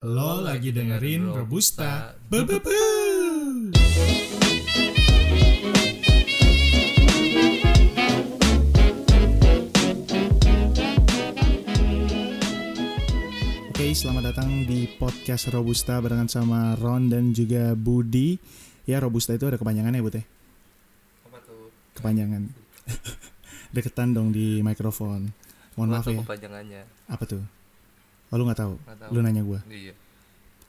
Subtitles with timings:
[0.00, 2.16] Lo lagi dengerin Robusta.
[2.32, 2.72] Bebebu.
[13.68, 18.40] Oke, selamat datang di podcast Robusta barengan sama Ron dan juga Budi.
[18.88, 20.24] Ya, Robusta itu ada kepanjangannya, Bud ya?
[21.28, 21.68] Apa tuh?
[22.00, 22.48] Kepanjangan.
[23.76, 25.28] Deketan dong di mikrofon.
[25.76, 26.24] Mohon maaf ya.
[26.24, 26.88] kepanjangannya?
[27.04, 27.59] Apa tuh?
[28.30, 28.74] Oh, lu nggak tahu?
[28.78, 29.10] Tahu.
[29.10, 29.60] Lu nanya gua.
[29.66, 29.94] Iya.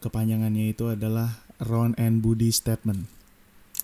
[0.02, 3.06] kepanjangannya itu adalah Ron and Budi Statement.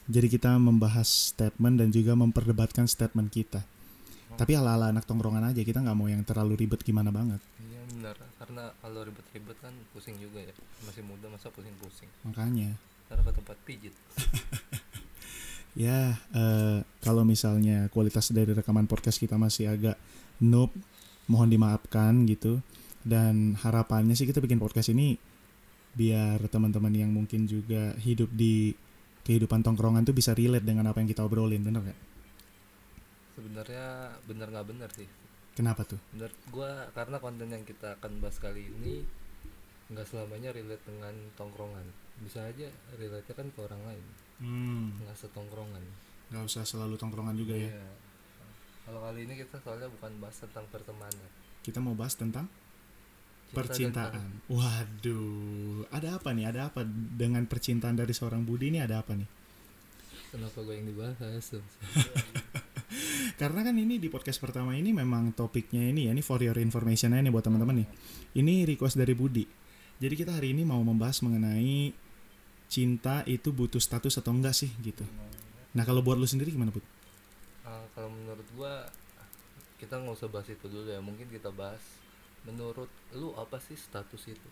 [0.10, 3.62] Jadi kita membahas statement dan juga memperdebatkan statement kita.
[4.34, 7.38] Tapi ala-ala anak tongkrongan aja, kita nggak mau yang terlalu ribet gimana banget.
[7.58, 8.16] Iya benar.
[8.38, 10.54] Karena kalau ribet-ribet kan pusing juga ya.
[10.86, 12.09] Masih muda masa pusing-pusing.
[12.26, 12.78] Makanya,
[13.09, 13.94] Karena ke tempat pijit.
[15.88, 19.98] ya eh, kalau misalnya kualitas dari rekaman podcast kita masih agak
[20.42, 20.73] noob,
[21.28, 22.64] mohon dimaafkan gitu.
[23.08, 25.16] Dan harapannya sih kita bikin podcast ini
[25.96, 28.76] biar teman-teman yang mungkin juga hidup di
[29.24, 32.00] kehidupan tongkrongan tuh bisa relate dengan apa yang kita obrolin, bener gak?
[33.34, 35.08] Sebenarnya benar nggak benar sih.
[35.56, 35.98] Kenapa tuh?
[36.14, 39.02] Menurut gua karena konten yang kita akan bahas kali ini
[39.88, 41.88] nggak selamanya relate dengan tongkrongan.
[42.22, 44.03] Bisa aja relate kan ke orang lain,
[44.38, 45.81] Hmm, nggak setongkrongan.
[46.28, 47.72] nggak usah selalu tongkrongan juga ya.
[47.72, 47.88] Iya.
[48.84, 51.28] Kalau kali ini kita soalnya bukan bahas tentang pertemanan.
[51.64, 52.46] Kita mau bahas tentang
[53.48, 54.28] Cinta percintaan.
[54.52, 56.45] Waduh, ada apa nih?
[56.52, 56.84] Ada apa
[57.16, 58.84] dengan percintaan dari seorang Budi ini?
[58.84, 59.28] Ada apa nih?
[60.36, 61.45] Kenapa gue yang dibahas?
[63.40, 67.16] Karena kan ini di podcast pertama ini memang topiknya ini ya, ini for your information
[67.16, 67.88] aja nih buat teman-teman nih.
[68.36, 69.48] Ini request dari Budi.
[69.98, 71.95] Jadi kita hari ini mau membahas mengenai
[72.68, 75.08] cinta itu butuh status atau enggak sih gitu.
[75.73, 76.84] Nah kalau buat lu sendiri gimana Bud?
[77.64, 78.92] Ah, kalau menurut gua
[79.78, 81.80] kita nggak usah bahas itu dulu ya mungkin kita bahas
[82.48, 84.50] menurut lu apa sih status itu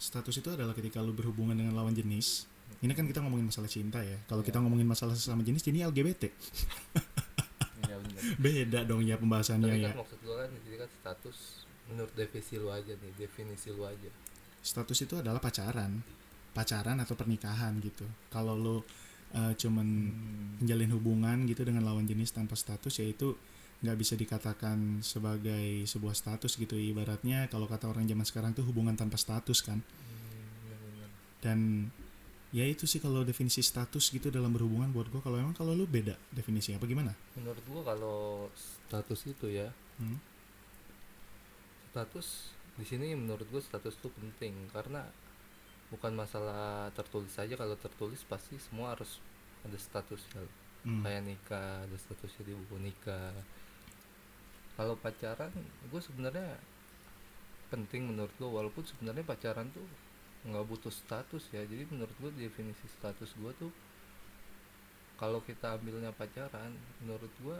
[0.00, 2.48] Status itu adalah ketika lu berhubungan dengan lawan jenis.
[2.80, 4.16] Ini kan kita ngomongin masalah cinta ya.
[4.24, 4.64] Kalau kita Iya.
[4.64, 6.32] ngomongin masalah sesama jenis, ini LGBT.
[7.84, 9.92] ya benar Beda dong ya pembahasannya tapi ya.
[9.92, 11.36] kan maksud gua kan di sini kan status
[11.84, 14.10] menurut definisi lu aja nih definisi lu aja
[14.62, 16.00] status itu adalah pacaran
[16.52, 18.76] pacaran atau pernikahan gitu kalau lo
[19.34, 19.86] uh, cuman
[20.62, 23.34] menjalin hubungan gitu dengan lawan jenis tanpa status yaitu
[23.80, 26.76] nggak bisa dikatakan sebagai sebuah status gitu.
[26.76, 29.80] Ibaratnya kalau kata orang zaman sekarang tuh hubungan tanpa status kan.
[29.80, 31.08] Hmm, benar-benar.
[31.40, 31.58] dan
[32.50, 35.86] ya itu sih kalau definisi status gitu dalam berhubungan buat gue kalau emang kalau lu
[35.86, 37.14] beda definisi apa gimana?
[37.38, 38.18] Menurut gua kalau
[38.54, 39.70] status itu ya
[40.00, 40.16] Hmm?
[41.92, 44.54] status di sini menurut gua status itu penting.
[44.72, 45.04] Karena
[45.90, 49.18] bukan masalah tertulis saja kalau tertulis pasti semua harus
[49.64, 50.44] ada statusnya.
[50.80, 51.04] Hmm.
[51.04, 53.36] kayak nikah ada statusnya di buku nikah
[54.80, 55.52] kalau pacaran
[55.92, 56.56] gue sebenarnya
[57.68, 59.84] penting menurut gue walaupun sebenarnya pacaran tuh
[60.48, 63.68] nggak butuh status ya jadi menurut gue definisi status gue tuh
[65.20, 66.72] kalau kita ambilnya pacaran
[67.04, 67.58] menurut gue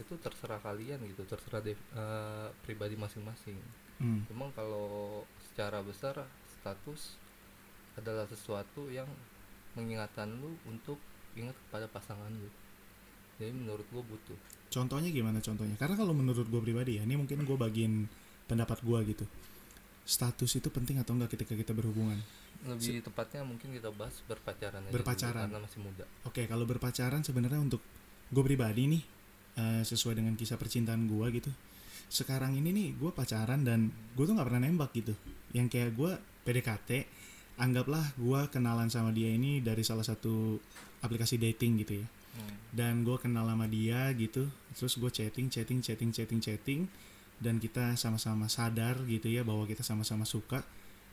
[0.00, 3.60] itu terserah kalian gitu terserah eh, pribadi masing-masing
[4.02, 4.26] Hmm.
[4.30, 6.18] Memang kalau secara besar
[6.58, 7.14] status
[7.94, 9.06] adalah sesuatu yang
[9.78, 10.98] mengingatkan lu untuk
[11.38, 12.50] ingat kepada pasangan lu.
[13.34, 14.38] Jadi menurut gua butuh.
[14.68, 18.10] contohnya gimana contohnya karena kalau menurut gue pribadi ya ini mungkin gue bagiin
[18.44, 19.22] pendapat gue gitu
[20.02, 22.18] status itu penting atau enggak ketika kita berhubungan
[22.64, 25.46] Lebih tepatnya mungkin kita bahas berpacaran aja Berpacaran.
[25.46, 26.04] karena masih muda.
[26.24, 27.78] Oke, kalau berpacaran sebenarnya untuk
[28.26, 29.02] gue pribadi nih
[29.54, 31.50] eh, sesuai dengan kisah percintaan gue gitu.
[32.08, 35.12] Sekarang ini nih gue pacaran dan gue tuh nggak pernah nembak gitu.
[35.52, 36.12] Yang kayak gue
[36.42, 36.90] PDKT,
[37.54, 40.58] anggaplah gue kenalan sama dia ini dari salah satu
[41.02, 42.06] aplikasi dating gitu ya.
[42.34, 42.54] Hmm.
[42.74, 46.80] Dan gue kenal sama dia gitu, terus gue chatting, chatting, chatting, chatting, chatting,
[47.38, 50.66] dan kita sama-sama sadar gitu ya bahwa kita sama-sama suka.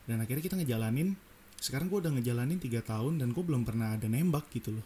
[0.10, 1.14] Dan akhirnya kita ngejalanin.
[1.62, 4.86] Sekarang gue udah ngejalanin tiga tahun dan gue belum pernah ada nembak gitu loh.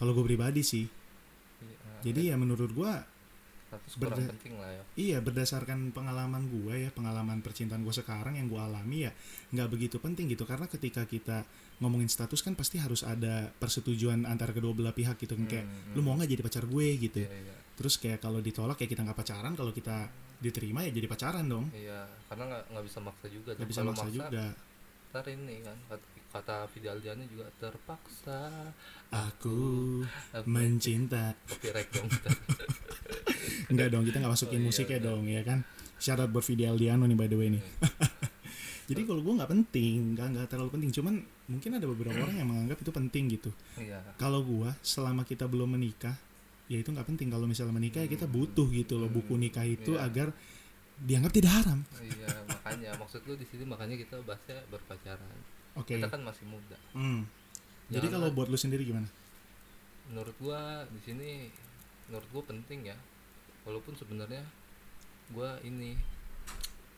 [0.00, 0.88] Kalau gue pribadi sih.
[1.60, 1.76] Iya,
[2.08, 3.04] Jadi ya menurut gua
[3.66, 4.82] status kurang berda- penting lah ya.
[4.94, 9.12] iya berdasarkan pengalaman gua ya, pengalaman percintaan gua sekarang yang gua alami ya
[9.50, 11.42] nggak begitu penting gitu karena ketika kita
[11.76, 15.92] ngomongin status kan pasti harus ada persetujuan antara kedua belah pihak gitu kan kayak Hmm,
[15.92, 17.20] lu mau nggak jadi pacar gue gitu.
[17.20, 17.54] Iya, iya.
[17.76, 21.68] Terus kayak kalau ditolak ya kita nggak pacaran, kalau kita diterima ya jadi pacaran dong.
[21.70, 23.50] Iya, karena nggak nggak bisa maksa juga.
[23.52, 24.44] Nggak bisa Kalau maksa juga.
[25.16, 28.52] Ntar ini kan kata, kata Fidel Diano juga terpaksa.
[29.08, 29.56] Aku
[30.44, 31.32] mencinta.
[31.48, 32.04] Copyright dong.
[33.72, 35.06] Enggak dong, kita nggak masukin Oh, iya, musiknya iya.
[35.08, 35.64] dong ya kan.
[35.96, 37.64] Syarat buat Fidel Diano nih by the way nih.
[38.92, 40.90] Jadi kalau gue nggak penting, nggak nggak terlalu penting.
[41.00, 41.14] Cuman
[41.48, 43.50] mungkin ada beberapa orang yang menganggap itu penting gitu.
[43.80, 44.04] Iya.
[44.20, 46.12] Kalau gue selama kita belum menikah,
[46.68, 47.32] ya itu nggak penting.
[47.32, 50.12] Kalau misalnya menikah ya kita butuh gitu loh buku nikah itu Iya.
[50.12, 50.28] agar
[51.02, 51.78] dianggap tidak haram.
[52.00, 52.90] Iya makanya.
[52.96, 55.38] Maksud lu di sini makanya kita bahasnya berpacaran.
[55.76, 56.00] Oke.
[56.00, 56.78] Kita kan masih muda.
[56.96, 57.28] Hmm.
[57.86, 59.06] jadi kalau buat lu sendiri gimana?
[60.10, 61.52] Menurut gua di sini
[62.08, 62.96] menurut gua penting ya.
[63.68, 64.42] Walaupun sebenarnya
[65.34, 65.98] gua ini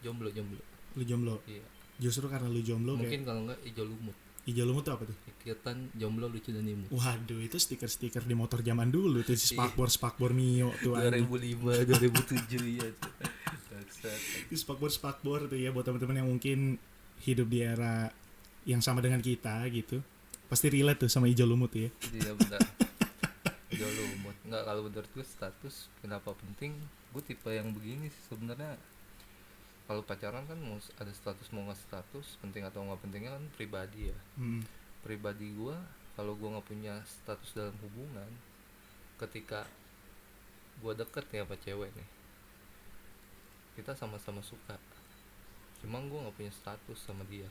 [0.04, 0.62] jomblo jomblo
[0.96, 1.34] lu jomblo?
[1.44, 1.64] Iya.
[1.98, 4.16] Justru karena lu jomblo mungkin kayak kalau enggak hijau lumut
[4.48, 5.16] hijau lumut tuh apa tuh?
[5.44, 6.88] Ikatan jomblo lucu dan imut.
[6.88, 9.44] Waduh itu stiker-stiker di motor zaman dulu tuh Iya.
[9.44, 11.28] spakbor spakbor mio tuh anjing.
[11.28, 13.12] 2005 2007 ya tuh.
[14.54, 16.80] Spakbor spakbor tuh ya buat teman-teman yang mungkin
[17.22, 18.10] hidup di era
[18.66, 20.02] yang sama dengan kita gitu.
[20.48, 21.88] Pasti relate tuh sama hijau lumut ya.
[22.14, 22.60] Iya benar.
[23.70, 24.36] Hijau lumut.
[24.48, 26.72] Enggak kalau menurut gue status kenapa penting?
[27.12, 28.80] Gue tipe yang begini sih sebenarnya.
[29.88, 34.12] Kalau pacaran kan mau ada status mau nggak status penting atau nggak pentingnya kan pribadi
[34.12, 34.19] ya.
[34.36, 34.60] Hmm.
[35.00, 35.78] pribadi gua
[36.19, 38.28] kalau gua nggak punya status dalam hubungan
[39.16, 39.64] ketika
[40.84, 42.08] gua deket nih apa cewek nih
[43.78, 44.75] kita sama-sama suka.
[45.78, 47.46] Cuma gua nggak punya status sama dia.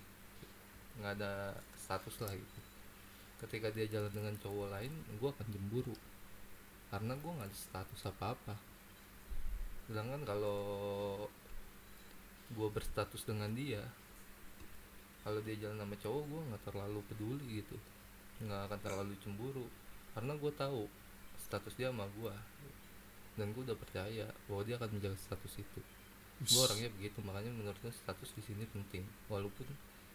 [1.00, 2.60] Nggak ada status lah gitu.
[3.40, 4.92] Ketika dia jalan dengan cowok lain
[5.24, 5.96] gua akan cemburu.
[6.92, 8.60] Karena gua nggak ada status apa-apa.
[9.88, 10.60] Sedangkan kalau
[12.52, 13.88] gua berstatus dengan dia
[15.24, 17.76] kalau dia jalan sama cowok gue nggak terlalu peduli gitu.
[18.48, 19.68] Nggak akan terlalu cemburu.
[20.16, 20.88] Karena gue tahu
[21.36, 22.32] status dia sama gue
[23.36, 25.82] dan gue udah percaya bahwa dia akan menjaga status itu
[26.38, 29.66] gue orangnya begitu makanya menurut gue status di sini penting walaupun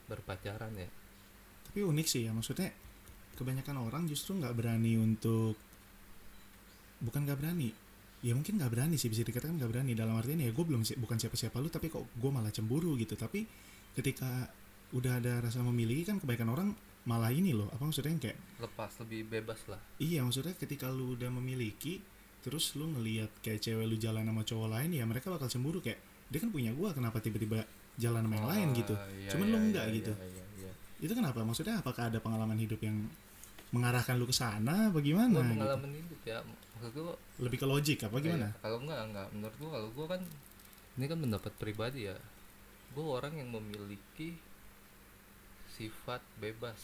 [0.07, 0.87] berpacaran ya.
[1.67, 2.71] Tapi unik sih ya maksudnya
[3.35, 5.59] kebanyakan orang justru nggak berani untuk
[7.03, 7.75] bukan nggak berani
[8.23, 10.95] ya mungkin nggak berani sih bisa dikatakan nggak berani dalam artian ya gue belum si-
[10.95, 13.19] bukan siapa-siapa lu tapi kok gue malah cemburu gitu.
[13.19, 13.43] Tapi
[13.99, 14.47] ketika
[14.95, 16.69] udah ada rasa memiliki kan kebanyakan orang
[17.03, 19.81] malah ini loh apa maksudnya yang kayak lepas lebih bebas lah.
[19.99, 21.99] Iya maksudnya ketika lu udah memiliki
[22.47, 25.99] terus lu ngelihat kayak cewek lu jalan sama cowok lain ya mereka bakal cemburu kayak
[26.33, 27.61] dia kan punya gua kenapa tiba-tiba
[28.01, 28.95] jalan sama yang lain gitu?
[28.97, 30.13] Ah, iya, Cuman iya, lu iya, enggak iya, gitu.
[30.17, 30.71] iya, iya.
[30.99, 31.39] itu kenapa?
[31.45, 32.97] Maksudnya apakah ada pengalaman hidup yang
[33.73, 35.61] mengarahkan lu ke sana bagaimana Gua gitu?
[35.61, 36.39] pengalaman hidup ya
[36.77, 38.49] maksud gue lebih ke logik apa gimana?
[38.49, 39.27] Iya, kalau enggak enggak.
[39.37, 40.21] Menurut gua kalau gua kan
[40.97, 42.17] ini kan pendapat pribadi ya.
[42.93, 44.37] Gua orang yang memiliki
[45.73, 46.81] sifat bebas.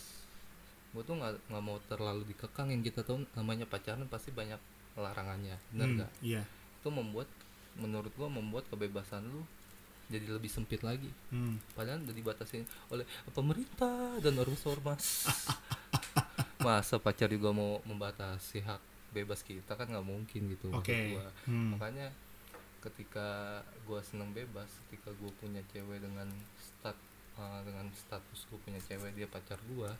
[0.92, 4.58] Gua tuh nggak nggak mau terlalu dikekang yang kita tahu namanya pacaran pasti banyak
[4.96, 5.56] larangannya.
[5.72, 6.10] Benar Hmm, nggak?
[6.24, 6.42] iya.
[6.80, 7.28] Itu membuat
[7.78, 9.42] menurut gua membuat kebebasan lu
[10.08, 11.12] jadi lebih sempit lagi.
[11.28, 11.60] Hmm.
[11.76, 15.28] padahal udah dibatasi oleh pemerintah dan ormas-ormas
[16.64, 18.80] masa pacar juga mau membatasi hak
[19.12, 19.76] bebas kita?
[19.76, 21.28] Kan nggak mungkin gitu gua.
[21.44, 21.76] Hmm.
[21.76, 22.08] makanya
[22.78, 26.94] ketika gua seneng bebas ketika gua punya cewek dengan stat
[27.36, 29.92] uh, dengan status gua punya cewek dia pacar gua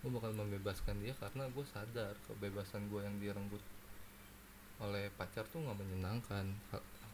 [0.00, 3.60] gua bakal membebaskan dia karena gua sadar kebebasan gua yang direnggut
[4.82, 6.50] oleh pacar tuh nggak menyenangkan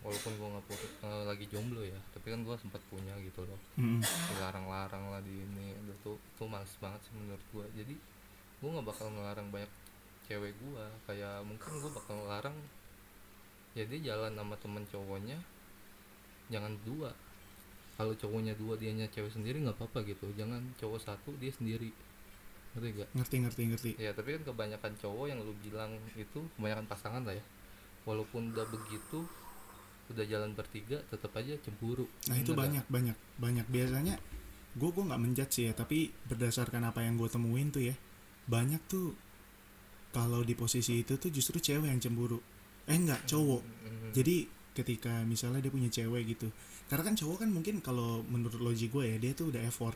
[0.00, 0.66] walaupun gua nggak
[1.04, 3.60] uh, lagi jomblo ya tapi kan gua sempat punya gitu loh.
[3.76, 4.00] Hmm.
[4.32, 7.64] dilarang-larang lah di ini itu tuh tuh males banget sih menurut gua.
[7.76, 7.94] Jadi
[8.64, 9.72] gua nggak bakal ngelarang banyak
[10.24, 10.88] cewek gua.
[11.04, 12.56] Kayak mungkin gua bakal ngelarang
[13.76, 15.38] ya dia jalan sama temen cowoknya
[16.48, 17.12] jangan dua.
[18.00, 20.32] Kalau cowoknya dua dianya cewek sendiri nggak apa-apa gitu.
[20.32, 21.92] Jangan cowok satu dia sendiri.
[22.70, 23.90] Ngerti gak ngerti ngerti ngerti.
[24.00, 27.44] Ya tapi kan kebanyakan cowok yang lu bilang itu kebanyakan pasangan lah ya.
[28.08, 29.28] Walaupun udah begitu
[30.10, 34.14] udah jalan bertiga tetap aja cemburu nah itu Bener banyak banyak banyak biasanya
[34.72, 37.94] gue gue nggak menjudge sih ya tapi berdasarkan apa yang gue temuin tuh ya
[38.44, 39.14] banyak tuh
[40.10, 42.42] kalau di posisi itu tuh justru cewek yang cemburu
[42.84, 44.10] eh enggak cowok Mhm.
[44.12, 44.36] jadi
[44.72, 46.50] ketika misalnya dia punya cewek gitu
[46.86, 49.94] karena kan cowok kan mungkin kalau menurut logik gue ya dia tuh udah effort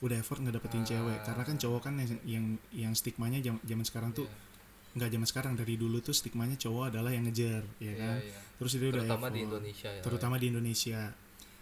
[0.00, 0.86] udah effort ngedapetin Ah.
[0.86, 4.36] cewek karena kan cowok kan yang yang, yang stigmanya jam- zaman sekarang tuh Iya.
[4.94, 5.52] Nggak zaman sekarang.
[5.58, 8.18] Dari dulu tuh stigmanya cowok adalah yang ngejar ya Iya, kan?
[8.22, 8.38] iya.
[8.58, 9.40] terus dia udah terutama di.
[9.42, 10.02] Indonesia ya.
[10.02, 11.02] Terutama di Indonesia.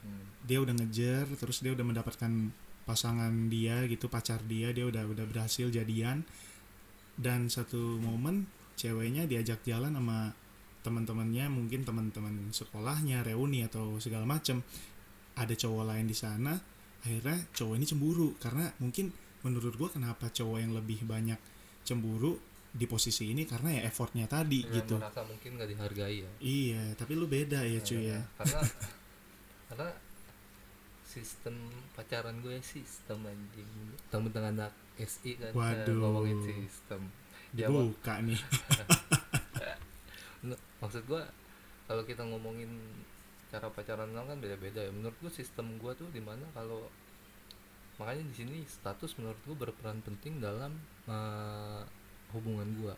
[0.02, 0.26] Hmm.
[0.42, 2.50] dia udah ngejar terus dia udah mendapatkan
[2.82, 6.26] pasangan dia gitu pacar dia dia udah udah berhasil jadian.
[7.14, 10.34] Dan satu momen ceweknya diajak jalan sama
[10.82, 14.60] teman-temannya mungkin teman-teman sekolahnya reuni atau segala macem.
[15.38, 16.58] Ada cowok lain di sana
[17.06, 18.28] akhirnya cowok ini cemburu.
[18.42, 19.14] Karena mungkin
[19.46, 21.38] menurut gua kenapa cowok yang lebih banyak
[21.86, 22.38] cemburu
[22.72, 24.96] di posisi ini karena ya effortnya tadi Dia gitu.
[24.96, 26.30] merasa mungkin nggak dihargai ya.
[26.40, 28.20] Iya tapi lu beda ya cuy ya.
[28.40, 28.60] karena
[29.68, 29.88] karena
[31.04, 31.54] sistem
[31.92, 33.68] pacaran gue sistem anjing.
[34.08, 35.96] Tentang anak SI kan Waduh.
[36.00, 37.12] ngomongin sistem.
[37.52, 38.40] Ya dibuka nih.
[40.80, 41.22] Maksud gue
[41.84, 42.72] kalau kita ngomongin
[43.52, 44.90] cara pacaran orang kan beda-beda ya.
[44.90, 46.88] Menurut gue sistem gue tuh di mana kalau
[48.00, 50.72] makanya di sini status menurut gue berperan penting dalam
[51.06, 51.84] eh,
[52.32, 52.94] hubungan gue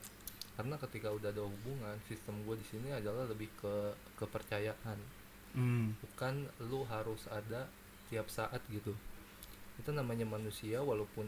[0.54, 3.74] karena ketika udah ada hubungan sistem gue di sini adalah lebih ke
[4.18, 4.98] kepercayaan.
[5.54, 5.94] Hmm.
[6.02, 7.70] bukan lu harus ada
[8.10, 8.90] tiap saat gitu.
[9.78, 11.26] Itu namanya manusia walaupun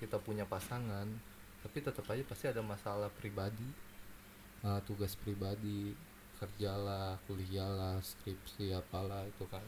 [0.00, 1.04] kita punya pasangan
[1.60, 3.68] tapi tetap aja pasti ada masalah pribadi.
[4.64, 5.94] Uh, tugas pribadi
[6.40, 9.64] kerjalah kuliahlah skripsi apalah itu kan.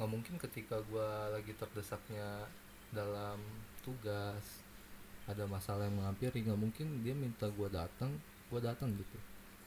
[0.00, 2.48] Nggak mungkin ketika gua lagi terdesaknya
[2.92, 3.40] dalam
[3.84, 4.65] tugas
[5.26, 8.14] ada masalah yang menghampiri nggak mungkin dia minta gua datang
[8.50, 9.18] gua datang gitu.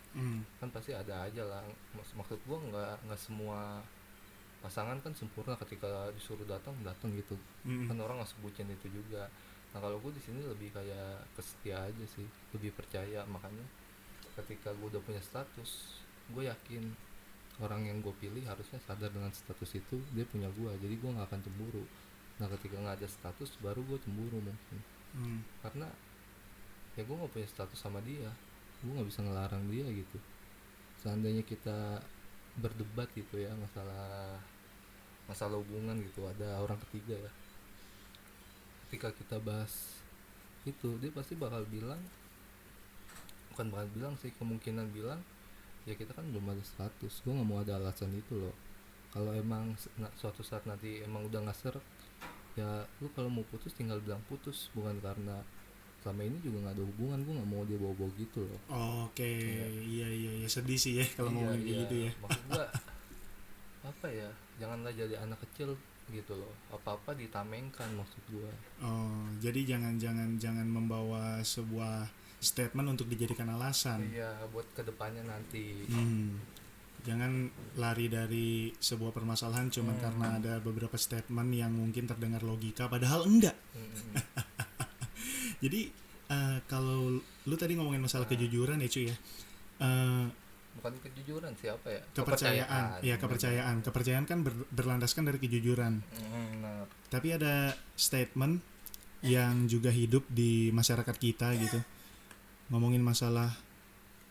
[0.09, 0.41] Hmm.
[0.57, 1.61] kan pasti ada aja lah.
[1.93, 3.83] Maksud, maksud gua nggak nggak semua
[4.59, 7.35] pasangan kan sempurna ketika disuruh datang datang gitu.
[7.67, 7.87] Hmm.
[7.87, 9.27] kan orang nggak sebutin itu juga.
[9.69, 12.25] Nah kalau gue di sini lebih kayak kesetia aja sih.
[12.57, 13.21] Lebih percaya.
[13.29, 13.61] Makanya
[14.39, 16.85] ketika gue udah punya status gue yakin
[17.59, 21.27] orang yang gue pilih harusnya sadar dengan status itu dia punya gue jadi gue nggak
[21.27, 21.83] akan cemburu.
[22.39, 25.41] Nah ketika nggak ada status baru gue cemburu mungkin Hmm.
[25.65, 25.89] karena
[26.93, 28.29] ya gue nggak punya status sama dia.
[28.83, 30.17] Gue nggak bisa ngelarang dia gitu.
[30.99, 32.03] Seandainya kita
[32.59, 34.35] berdebat gitu ya masalah
[35.29, 37.31] masalah hubungan gitu ada orang ketiga ya.
[38.87, 40.01] Ketika kita bahas
[40.67, 42.01] itu dia pasti bakal bilang
[43.55, 45.23] bukan bakal bilang sih kemungkinan bilang
[45.87, 47.23] ya kita kan belum ada status.
[47.23, 48.55] Gue nggak mau ada alasan itu loh.
[49.09, 49.73] Kalau emang
[50.19, 51.85] suatu saat nanti emang udah nggak seret
[52.53, 55.41] ya lu kalau mau putus tinggal bilang putus bukan karena
[55.99, 58.59] selama ini juga nggak ada hubungan gue nggak mau dia bawa bawa gitu loh
[59.03, 59.27] Oke,
[59.83, 61.79] iya iya iya sedih sih ya kalau Iya, kayak iya.
[61.81, 62.11] gitu ya.
[62.19, 62.65] maksud gua
[63.91, 65.75] apa ya janganlah jadi anak kecil
[66.09, 72.07] gitu loh apa apa ditamengkan maksud gua Oh, jadi jangan jangan jangan membawa sebuah
[72.39, 73.99] statement untuk dijadikan alasan.
[74.07, 76.39] iya buat ke depannya nanti Hmm.
[76.99, 80.03] Jangan lari dari sebuah permasalahan cuman Hmm.
[80.03, 83.55] karena ada beberapa statement yang mungkin terdengar logika padahal enggak.
[83.71, 84.13] Mm-mm.
[85.63, 85.91] Jadi
[86.29, 88.31] eh, kalau lu tadi ngomongin masalah Ah.
[88.31, 89.15] kejujuran ya cuy ya.
[89.79, 90.25] Eh,
[90.69, 93.75] bukan kejujuran siapa ya kepercayaan, ya kepercayaan.
[93.81, 95.99] Kepercayaan kan ber- berlandaskan dari kejujuran.
[95.99, 98.61] Mm, nah, Tapi ada statement
[99.19, 101.79] yang juga hidup di masyarakat kita gitu.
[102.69, 103.57] Ngomongin masalah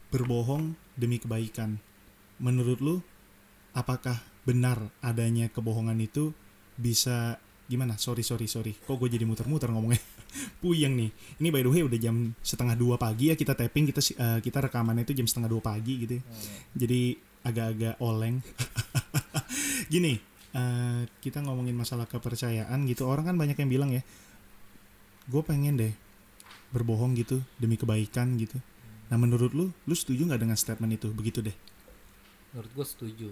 [0.08, 1.76] berbohong demi kebaikan.
[2.38, 2.96] Menurut lu
[3.72, 6.32] apakah benar adanya kebohongan itu
[6.74, 7.98] bisa gimana?
[7.98, 8.72] Sorry sorry sorry.
[8.74, 10.00] Kok gue jadi muter-muter ngomongnya?
[10.62, 11.10] Puyeng nih.
[11.38, 14.38] Ini by the way udah jam setengah dua pagi ya kita tapping kita si- eh,
[14.40, 16.18] kita rekamannya itu jam setengah dua pagi gitu.
[16.18, 16.22] ya.
[16.22, 17.00] mm, Jadi
[17.42, 18.40] agak-agak oleng.
[19.92, 20.14] Gini,
[20.52, 23.04] eh, kita ngomongin masalah kepercayaan gitu.
[23.04, 24.02] Orang kan banyak yang bilang ya,
[25.26, 25.92] gue pengen deh
[26.68, 28.60] berbohong gitu demi kebaikan gitu.
[29.08, 31.08] Nah menurut lu, lu setuju nggak dengan statement itu?
[31.10, 31.56] Begitu deh.
[32.52, 33.30] Menurut gua setuju.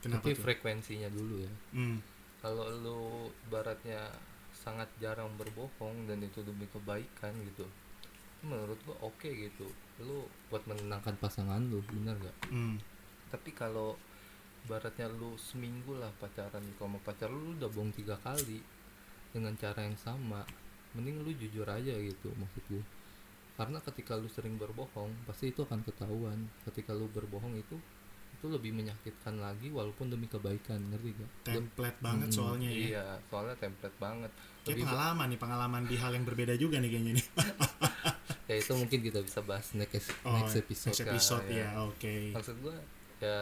[0.00, 0.42] Kenapa tapi tuh?
[0.44, 1.52] frekuensinya dulu ya.
[1.72, 1.98] Hmm,
[2.40, 3.00] kalau lu
[3.48, 4.12] baratnya
[4.52, 7.68] sangat jarang berbohong dan itu demi kebaikan gitu
[8.44, 9.66] menurut gua oke gitu.
[10.04, 12.76] Lu buat menenangkan pasangan lu benar gak hmm,
[13.32, 13.96] tapi kalau
[14.68, 18.60] baratnya lu seminggu lah pacaran kalau mau pacar lu, lu udah bohong tiga kali
[19.30, 20.42] dengan cara yang sama
[20.92, 22.84] mending lu jujur aja gitu maksud gue
[23.56, 26.44] karena ketika lu sering berbohong pasti itu akan ketahuan.
[26.68, 27.80] Ketika lu berbohong itu
[28.46, 32.78] itu lebih menyakitkan lagi walaupun demi kebaikan ngerti gak template banget Hmm, soalnya ya.
[32.86, 34.30] iya soalnya template banget
[34.62, 37.26] Kayak Lebih- pengalaman nih, pengalaman di hal yang berbeda juga nih kayaknya nih.
[38.48, 41.66] ya itu mungkin kita bisa bahas next Oh, next episode, next episode ya.
[41.66, 42.14] ya, oke.
[42.32, 42.76] maksud gua
[43.16, 43.38] ya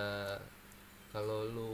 [1.10, 1.72] kalau lu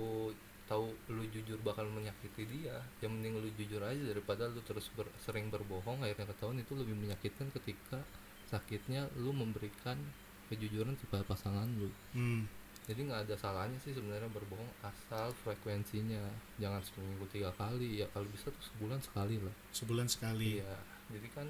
[0.66, 5.10] tahu lu jujur bakal menyakiti dia yang mending lu jujur aja daripada lu terus ber-
[5.16, 7.98] sering berbohong akhirnya ketahuan itu lebih menyakitkan ketika
[8.46, 9.98] sakitnya lu memberikan
[10.46, 12.46] kejujuran kepada pasangan lu Hmm,
[12.90, 16.26] jadi nggak ada salahnya sih sebenarnya berbohong asal frekuensinya
[16.58, 20.58] jangan seminggu tiga kali ya kalau bisa tuh sebulan sekali lah sebulan sekali.
[20.58, 20.74] Iya,
[21.14, 21.46] jadi kan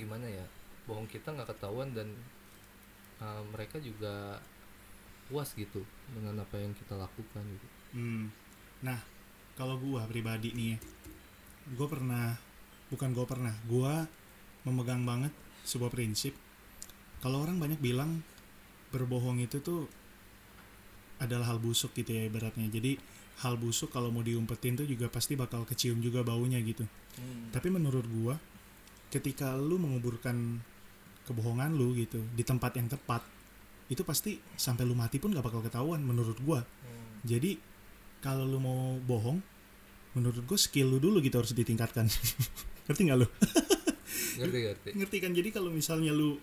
[0.00, 0.46] gimana ya,
[0.88, 2.08] bohong kita nggak ketahuan dan
[3.20, 4.40] uh, mereka juga
[5.28, 5.84] puas gitu
[6.16, 7.66] dengan apa yang kita lakukan gitu.
[7.92, 8.32] Hmm.
[8.80, 8.96] Nah,
[9.60, 10.78] kalau gua pribadi nih ya,
[11.76, 12.32] gua pernah,
[12.88, 14.08] bukan gua pernah, gua
[14.64, 15.36] memegang banget
[15.68, 16.32] sebuah prinsip.
[17.20, 18.24] Kalau orang banyak bilang
[18.90, 19.86] berbohong itu tuh
[21.20, 22.66] adalah hal busuk gitu ya ibaratnya.
[22.72, 22.96] Jadi
[23.44, 26.84] hal busuk kalau mau diumpetin tuh juga pasti bakal kecium juga baunya gitu.
[27.52, 28.34] Tapi menurut gua,
[29.12, 30.60] ketika lu menguburkan
[31.28, 33.22] kebohongan lu gitu di tempat yang tepat,
[33.92, 36.64] itu pasti sampai lu mati pun gak bakal ketahuan menurut gua.
[36.64, 37.20] Hmm.
[37.28, 37.60] Jadi
[38.20, 39.40] kalau lu mau bohong,
[40.12, 42.06] menurut gue skill lu dulu gitu harus ditingkatkan.
[42.86, 43.26] Ngerti nggak lu?
[44.40, 44.88] Ngerti ngerti.
[44.98, 45.30] Ngerti kan?
[45.32, 46.36] Jadi kalau misalnya lu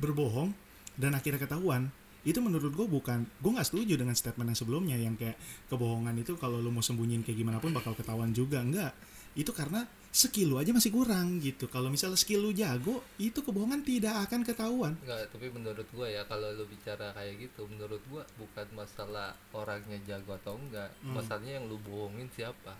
[0.00, 0.52] berbohong
[0.96, 1.92] dan akhirnya ketahuan,
[2.26, 5.38] itu menurut gue bukan, gue nggak setuju dengan statement yang sebelumnya yang kayak
[5.70, 8.66] kebohongan itu kalau lu mau sembunyiin kayak gimana pun bakal ketahuan juga.
[8.66, 8.90] Enggak.
[9.38, 13.84] Itu karena skill lu aja masih kurang gitu kalau misalnya skill lu jago itu kebohongan
[13.84, 18.24] tidak akan ketahuan Enggak, tapi menurut gua ya kalau lu bicara kayak gitu, menurut gua
[18.40, 21.20] bukan masalah orangnya jago atau enggak, Hmm.
[21.20, 22.72] masalahnya yang lu bohongin siapa.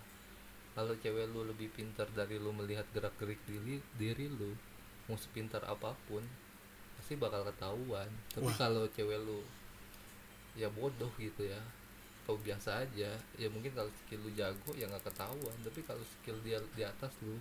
[0.73, 4.57] Kalau cewek lu lebih pintar dari lu melihat gerak-gerik diri diri lu,
[5.05, 6.25] mau sepintar apa pun,
[7.07, 8.11] pasti bakal ketahuan.
[8.35, 9.39] Tapi kalau cewek lu
[10.59, 11.55] ya bodoh gitu ya,
[12.27, 15.55] atau biasa aja, ya mungkin kalau skill lu jago ya nggak ketahuan.
[15.63, 17.39] Tapi kalau skill dia di atas lu,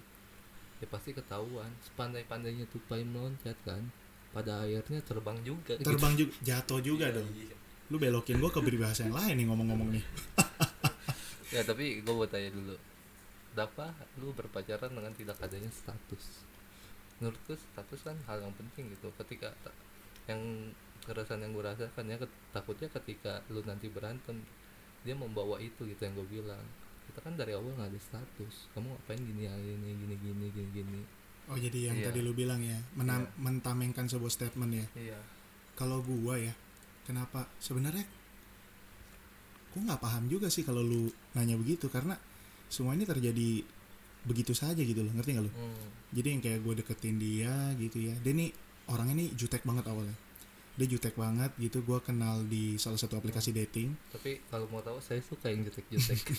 [0.78, 1.66] ya pasti ketahuan.
[1.82, 3.82] Sepandai-pandainya tupai meloncat kan,
[4.30, 5.74] pada akhirnya terbang juga.
[5.74, 5.82] gitu.
[5.82, 7.56] terbang juga jatuh juga Iya, dong iya.
[7.90, 10.04] lu belokin gua ke peribahasa yang lain nih ngomong-ngomong nih
[11.54, 12.74] Ya tapi gue mau tanya dulu,
[13.54, 16.42] Dapat lu berpacaran dengan tidak adanya status?
[17.18, 19.08] Menurutku status kan hal yang penting gitu.
[19.14, 19.52] Ketika
[20.26, 20.40] yang
[21.02, 22.18] keresahan yang gue rasakan ya
[22.50, 24.42] takutnya ketika lu nanti berantem
[25.06, 26.58] dia membawa itu gitu yang gue bilang
[27.06, 31.00] kita kan dari awal nggak ada status kamu ngapain gini ini gini gini gini gini
[31.46, 32.10] oh jadi yang Iya.
[32.10, 33.38] tadi lu bilang ya menam- Iya.
[33.38, 35.18] mentamengkan sebuah statement ya iya
[35.78, 36.50] kalau gua ya
[37.06, 38.02] kenapa sebenarnya
[39.70, 42.18] gua nggak paham juga sih kalau lu nanya begitu karena
[42.66, 43.62] semua ini terjadi
[44.26, 45.52] begitu saja gitu loh ngerti nggak lu?
[45.54, 45.88] Hmm.
[46.10, 48.50] jadi yang kayak gue deketin dia gitu ya dia nih
[48.90, 50.14] orangnya nih jutek banget awalnya.
[50.76, 53.96] Dia jutek banget gitu gue kenal di salah satu aplikasi dating.
[54.12, 56.20] Tapi kalau mau tahu saya suka yang jutek-jutek.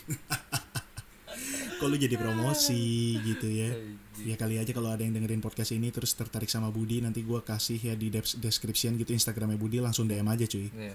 [1.88, 3.72] Lu jadi promosi gitu ya?
[4.20, 7.46] Ya kali aja kalau ada yang dengerin podcast ini terus tertarik sama Budi nanti gua
[7.46, 10.68] kasih ya di des- description gitu Instagramnya Budi langsung DM aja cuy.
[10.74, 10.92] Nih,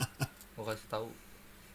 [0.54, 1.06] mau kasih tahu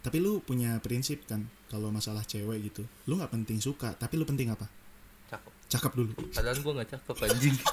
[0.04, 4.28] tapi lu punya prinsip kan kalau masalah cewek gitu lu nggak penting suka tapi lu
[4.28, 4.68] penting apa?
[5.32, 5.52] Cakep.
[5.72, 6.12] Cakep dulu.
[6.28, 7.56] Padahal gue nggak cakep anjing.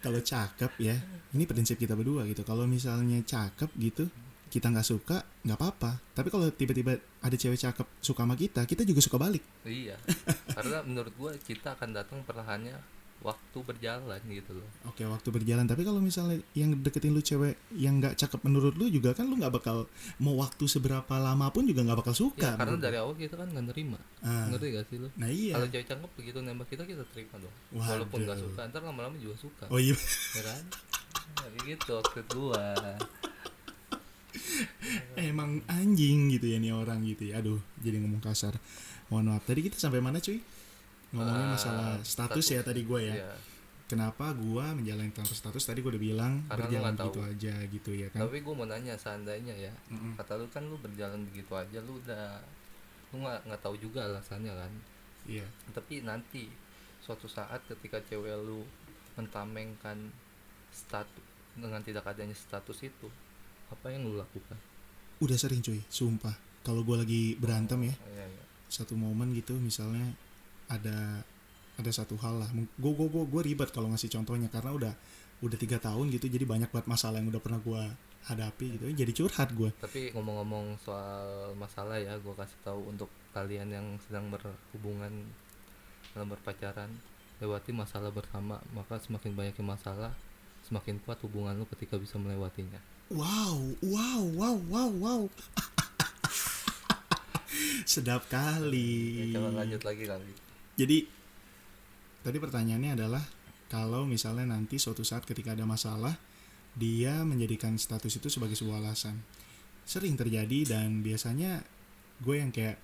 [0.00, 0.96] Kalau cakep ya
[1.36, 2.40] ini prinsip kita berdua gitu.
[2.40, 4.08] Kalau misalnya cakep gitu
[4.50, 6.00] kita nggak suka nggak apa-apa.
[6.16, 9.44] Tapi kalau tiba-tiba ada cewek cakep suka sama kita kita juga suka balik.
[9.68, 10.00] Iya.
[10.56, 14.64] Karena menurut gue cinta akan datang perlahannya waktu berjalan gitu loh.
[14.88, 15.68] Oke waktu berjalan.
[15.68, 19.36] Tapi kalau misalnya yang deketin lu cewek yang nggak cakep menurut lu juga kan lu
[19.36, 19.84] nggak bakal
[20.16, 23.52] mau waktu seberapa lama pun juga nggak bakal suka ya, karena dari awal kita kan
[23.52, 24.00] nggak nerima.
[24.24, 25.60] Ah, ngerti gak sih lo nah iya.
[25.60, 27.54] Kalau cewek cakep begitu nembak kita kita terima dong.
[27.76, 28.56] Walaupun nggak Waduh.
[28.56, 29.68] suka ntar lama-lama juga suka.
[29.68, 29.92] Oh iya.
[30.36, 30.64] Ya kan?
[31.36, 32.64] Kayak gitu maksud gua.
[35.20, 37.44] Emang anjing gitu ya nih orang gitu ya.
[37.44, 38.56] Aduh jadi ngomong kasar.
[39.12, 39.44] Mohon maaf.
[39.44, 40.40] Tadi kita sampai mana cuy
[41.10, 43.14] ngomongin Ah, masalah status, ya tadi gue ya.
[43.16, 43.32] Iya.
[43.86, 45.62] kenapa gue menjalani tanpa status?
[45.64, 47.26] Tadi gue udah bilang Karena berjalan gitu tahu.
[47.26, 48.20] aja gitu ya kan?
[48.22, 49.72] Tapi gua mau nanya seandainya ya.
[49.90, 50.14] Mm-mm.
[50.14, 52.38] kata lu kan lu berjalan begitu aja lu udah
[53.10, 54.72] lu nggak nggak tahu juga alasannya kan?
[55.26, 55.46] Iya.
[55.70, 56.46] Tapi nanti
[57.00, 58.62] suatu saat ketika cewek lu
[59.16, 59.98] mentamengkan
[60.70, 63.10] status dengan tidak adanya status itu
[63.68, 64.54] apa yang lu lakukan?
[65.18, 66.38] Udah sering cuy sumpah.
[66.62, 68.44] Kalau gue lagi berantem ya Oh, iya, iya.
[68.68, 70.14] satu momen gitu misalnya
[70.70, 71.26] ada
[71.80, 72.48] ada satu hal lah.
[72.52, 74.94] Gue gue gue gue ribet kalau ngasih contohnya karena udah
[75.40, 77.82] udah tiga tahun gitu jadi banyak banget masalah yang udah pernah gue
[78.28, 78.84] hadapi gitu.
[78.92, 84.28] Jadi curhat gue tapi ngomong-ngomong soal masalah ya gue kasih tahu untuk kalian yang sedang
[84.28, 85.24] berhubungan
[86.12, 86.92] dalam berpacaran
[87.40, 90.12] lewati masalah bersama maka semakin banyaknya masalah
[90.68, 92.84] semakin kuat hubungan lu ketika bisa melewatinya.
[93.08, 95.22] Wow wow wow wow wow.
[97.88, 99.32] Sedap kali.
[99.32, 101.06] Ya, coba lanjut lagi kali Jadi
[102.20, 103.24] tadi pertanyaannya adalah
[103.70, 106.18] kalau misalnya nanti suatu saat ketika ada masalah
[106.74, 109.22] dia menjadikan status itu sebagai sebuah alasan.
[109.86, 111.62] Sering terjadi dan biasanya
[112.22, 112.78] gue yang kayak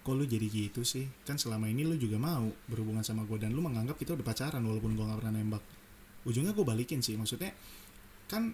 [0.00, 1.08] kok lu jadi gitu sih?
[1.24, 4.60] Kan selama ini lu juga mau berhubungan sama gue dan lu menganggap kita udah pacaran
[4.64, 5.62] walaupun gue gak pernah nembak.
[6.28, 7.16] Ujungnya gue balikin sih.
[7.16, 7.52] Maksudnya
[8.28, 8.52] kan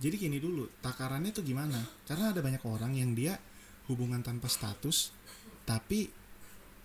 [0.00, 1.76] jadi gini dulu, takarannya tuh gimana?
[2.08, 3.36] Karena ada banyak orang yang dia
[3.92, 5.12] hubungan tanpa status
[5.68, 6.08] tapi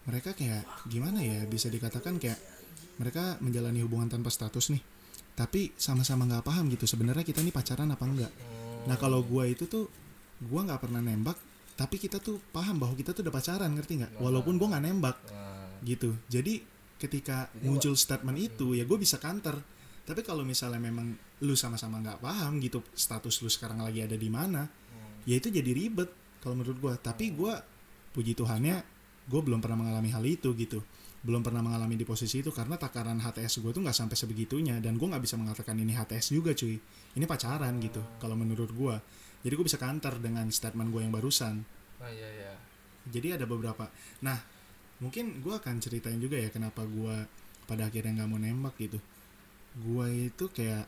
[0.06, 2.38] mereka kayak gimana ya bisa dikatakan kayak
[3.02, 4.84] mereka menjalani hubungan tanpa status nih.
[5.36, 8.34] Tapi sama-sama nggak paham gitu sebenarnya kita nih pacaran apa enggak
[8.86, 9.90] nah kalau gua itu tuh
[10.46, 11.38] gua nggak pernah nembak
[11.76, 14.12] tapi kita tuh paham bahwa kita tuh udah pacaran ngerti nggak?
[14.24, 15.18] Walaupun gua nggak nembak
[15.84, 16.16] gitu.
[16.32, 16.64] Jadi
[16.96, 19.60] ketika muncul statement itu ya gue bisa counter.
[20.08, 21.12] Tapi kalau misalnya memang
[21.44, 24.64] lu sama-sama nggak paham gitu status lu sekarang lagi ada di mana
[25.28, 26.08] ya itu jadi ribet
[26.40, 26.94] kalau menurut gua.
[26.96, 27.60] Tapi gua
[28.16, 28.95] puji Tuhannya
[29.26, 30.86] gue belum pernah mengalami hal itu gitu.
[31.26, 35.02] Belum pernah mengalami di posisi itu karena takaran HTS gue tuh nggak sampai sebegitunya dan
[35.02, 36.78] gue nggak bisa mengatakan ini HTS juga cuy.
[37.18, 39.02] Ini pacaran gitu kalau menurut gua.
[39.42, 41.66] Jadi gue bisa counter dengan statement gue yang barusan.
[42.02, 42.54] Oh iya iya.
[43.10, 43.90] Jadi ada beberapa.
[44.22, 44.38] Nah
[45.02, 47.26] mungkin gua akan ceritain juga ya kenapa gua
[47.66, 49.02] pada akhirnya nggak mau nembak gitu.
[49.82, 50.86] Gua itu kayak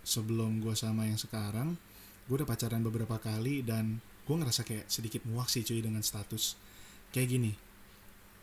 [0.00, 1.76] sebelum gua sama yang sekarang
[2.24, 6.56] gua udah pacaran beberapa kali dan gua ngerasa kayak sedikit muak sih cuy dengan status.
[7.12, 7.65] Kayak gini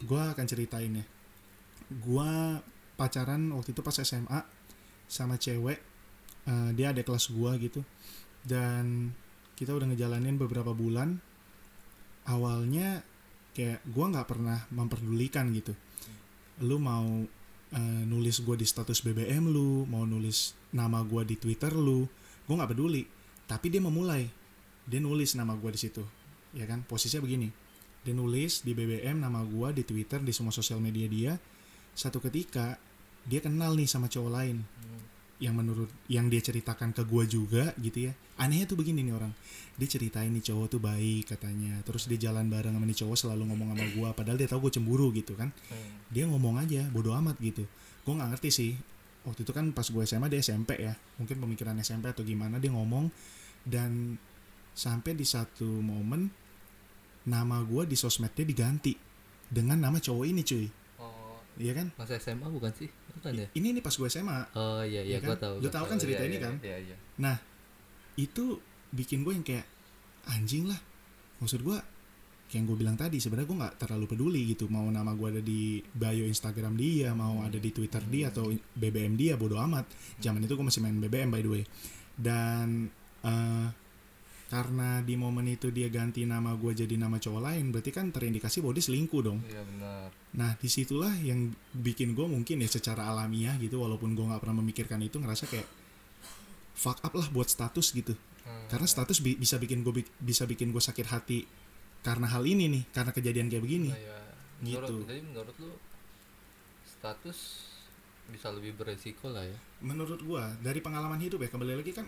[0.04, 1.06] gue akan ceritain ya.
[1.90, 2.60] Gue
[3.00, 4.40] pacaran waktu itu pas SMA
[5.08, 5.80] sama cewek
[6.48, 7.82] eh, dia ada kelas gue gitu.
[8.44, 9.16] Dan
[9.56, 11.20] kita udah ngejalanin beberapa bulan.
[12.28, 13.04] Awalnya
[13.56, 15.74] kayak gue nggak pernah memperdulikan gitu.
[16.64, 17.24] Lu mau
[17.74, 22.04] eh, nulis gue di status BBM lu mau nulis nama gue di Twitter lu
[22.44, 23.04] gue nggak peduli.
[23.48, 24.28] Tapi dia memulai.
[24.84, 26.04] Dia nulis nama gue di situ.
[26.54, 26.84] Ya kan?
[26.84, 27.63] Posisinya begini
[28.04, 31.34] dia nulis di BBM nama gue di Twitter di semua sosial media dia.
[31.96, 32.76] Satu ketika
[33.24, 34.60] dia kenal nih sama cowok lain.
[34.64, 35.02] Hmm.
[35.42, 38.16] yang menurut yang dia ceritakan ke gue juga gitu ya.
[38.40, 39.34] Anehnya tuh begini nih orang.
[39.76, 41.84] Dia ceritain nih cowok tuh baik katanya.
[41.84, 44.80] Terus dia jalan bareng sama nih cowok selalu ngomong sama gue padahal dia tahu gue
[44.80, 45.52] cemburu gitu kan.
[45.68, 46.00] Hmm.
[46.08, 47.68] dia ngomong aja bodoh amat gitu.
[48.08, 48.72] Gue nggak ngerti sih.
[49.28, 50.96] Waktu itu kan pas gue SMA dia SMP ya.
[51.20, 53.12] Mungkin pemikiran SMP atau gimana dia ngomong.
[53.68, 54.16] Dan
[54.72, 56.43] sampai di satu momen
[57.24, 58.94] nama gue di sosmednya diganti
[59.48, 60.68] dengan nama cowok ini cuy
[61.00, 62.90] Oh, iya kan masa SMA bukan sih?
[63.14, 63.48] Bukan ya?
[63.54, 65.40] ini nih pas gue SMA Oh iya iya, Iya kan?
[65.40, 65.56] tahu.
[65.62, 66.54] Lu tahu kan cerita Iya, ini iya, kan?
[66.60, 66.96] Iya iya.
[67.22, 67.36] Nah,
[68.18, 68.58] itu
[68.90, 69.66] bikin gue yang kayak
[70.30, 70.80] anjing lah.
[71.40, 71.78] Maksud gue,
[72.48, 74.70] kayak yang gue bilang tadi, sebenarnya gue nggak terlalu peduli gitu.
[74.70, 79.14] Mau nama gue ada di bio Instagram dia, mau ada di Twitter dia atau BBM
[79.18, 79.86] dia, bodo amat.
[80.22, 81.64] Zaman itu gue masih main BBM by the way.
[82.14, 82.88] Dan
[83.26, 83.68] eh,
[84.54, 88.62] karena di momen itu dia ganti nama gue jadi nama cowok lain, berarti kan terindikasi
[88.62, 89.42] bahwa dia selingkuh dong.
[89.44, 90.14] Iya benar.
[90.32, 94.62] Nah di situlah yang bikin gue mungkin ya secara alamiah gitu walaupun gue nggak pernah
[94.62, 95.66] memikirkan itu ngerasa kayak
[96.74, 98.14] fuck up lah buat status gitu
[98.44, 98.68] Hmm.
[98.68, 101.48] karena status bi- bisa bikin gue bisa bikin gue sakit hati
[102.02, 104.20] karena hal ini nih karena kejadian kayak begini Nah, ya.
[104.60, 104.96] Menurut, Gitu.
[105.08, 105.72] Jadi menurut lu
[106.84, 107.40] status
[108.26, 109.56] bisa lebih beresiko lah ya.
[109.80, 112.04] menurut gue dari pengalaman hidup ya kembali lagi kan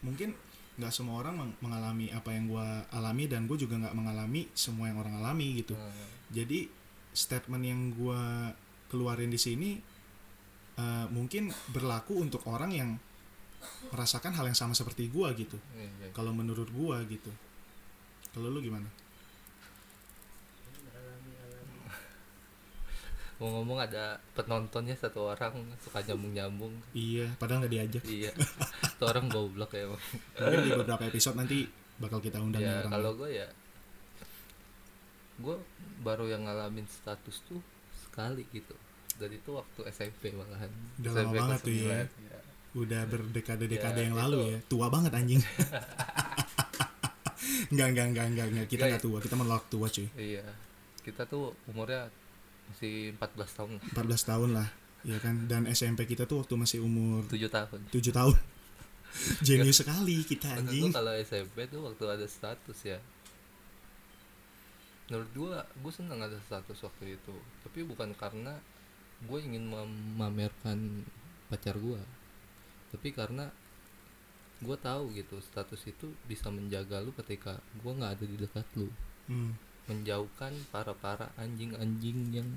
[0.00, 0.34] mungkin
[0.82, 4.90] nggak semua orang meng- mengalami apa yang gue alami dan gue juga nggak mengalami semua
[4.90, 5.94] yang orang alami gitu Hmm.
[6.28, 6.66] jadi
[7.12, 8.20] statement yang gue
[8.88, 9.70] keluarin di sini
[10.74, 12.90] eh, mungkin berlaku untuk orang yang
[13.88, 16.10] merasakan hal yang sama seperti gue gitu iya.
[16.10, 17.30] kalau menurut gue gitu
[18.32, 18.88] kalau lu gimana
[23.42, 26.70] Mau ngomong ada penontonnya satu orang suka nyambung-nyambung.
[26.94, 28.30] iya padahal nggak diajak iya.
[28.86, 30.02] Itu orang goblok ya emang.
[30.38, 31.66] mungkin di beberapa episode nanti
[31.98, 33.48] bakal kita undang ya orang kalau gue ya
[35.34, 35.56] gue
[36.00, 37.58] baru yang ngalamin status tuh
[37.98, 38.78] sekali gitu
[39.12, 41.98] dan itu waktu SMP malahan Udah lama banget tuh ya.
[42.06, 42.38] 9, ya.
[42.72, 45.42] udah berdekade-dekade Ya, yang lalu ya tua banget anjing
[47.72, 48.66] Enggak, enggak, enggak, enggak, enggak.
[48.68, 50.06] Kita Nggak, enggak tua, kita menolak tua cuy.
[50.14, 50.44] iya
[51.02, 52.06] kita tuh umurnya
[52.72, 54.68] masih 14 tahun 14 tahun lah,
[55.04, 55.44] ya kan.
[55.46, 58.34] Dan SMP kita tuh waktu masih umur 7 tahun 7 tahun.
[59.44, 60.88] Jenius sekali kita anjing.
[60.88, 62.96] kalau SMP tuh waktu ada status ya
[65.10, 68.56] menurut gua gue seneng ada status waktu itu tapi bukan karena
[69.28, 71.04] gue ingin memamerkan
[71.52, 72.00] pacar gua
[72.88, 73.52] tapi karena
[74.64, 78.88] gue tahu gitu status itu bisa menjaga lu ketika gua nggak ada di dekat lu
[79.30, 79.54] Hmm.
[79.90, 82.48] Menjauhkan para para anjing-anjing yang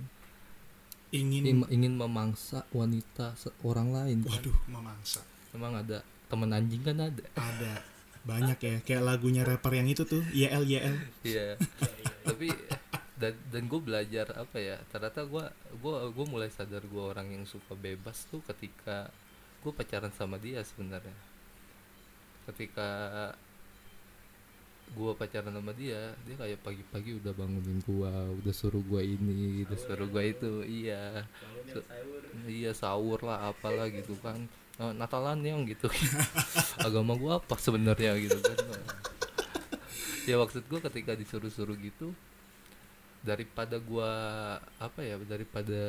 [1.15, 4.35] Ingin ingin memangsa wanita orang lain kan.
[4.35, 5.21] waduh, memangsa.
[5.55, 7.73] emang ada temen anjing kan ada Ada
[8.25, 10.97] banyak ya, kayak lagunya rapper yang itu tuh, YL YL.
[11.21, 11.61] Iya.
[12.25, 12.49] Tapi
[13.21, 14.81] dan dan gue belajar apa ya?
[14.91, 15.45] Ternyata gue
[15.79, 19.07] gua gue mulai sadar gue orang yang suka bebas tuh ketika
[19.61, 21.15] gue pacaran sama dia sebenarnya.
[22.49, 22.89] Ketika
[24.93, 29.77] gue pacaran sama dia, dia kayak pagi-pagi udah bangunin gua, udah suruh gua ini, udah
[29.79, 31.25] suruh gua itu, iya,
[31.71, 31.87] Su-
[32.47, 34.37] iya sahur lah, apalah gitu kan,
[34.79, 35.89] "Eh, Natalan yang gitu,
[36.87, 38.57] agama gua apa sebenarnya gitu kan,
[40.29, 42.13] ya maksud gua ketika disuruh-suruh gitu,
[43.25, 44.09] daripada gua
[44.77, 45.81] apa ya, daripada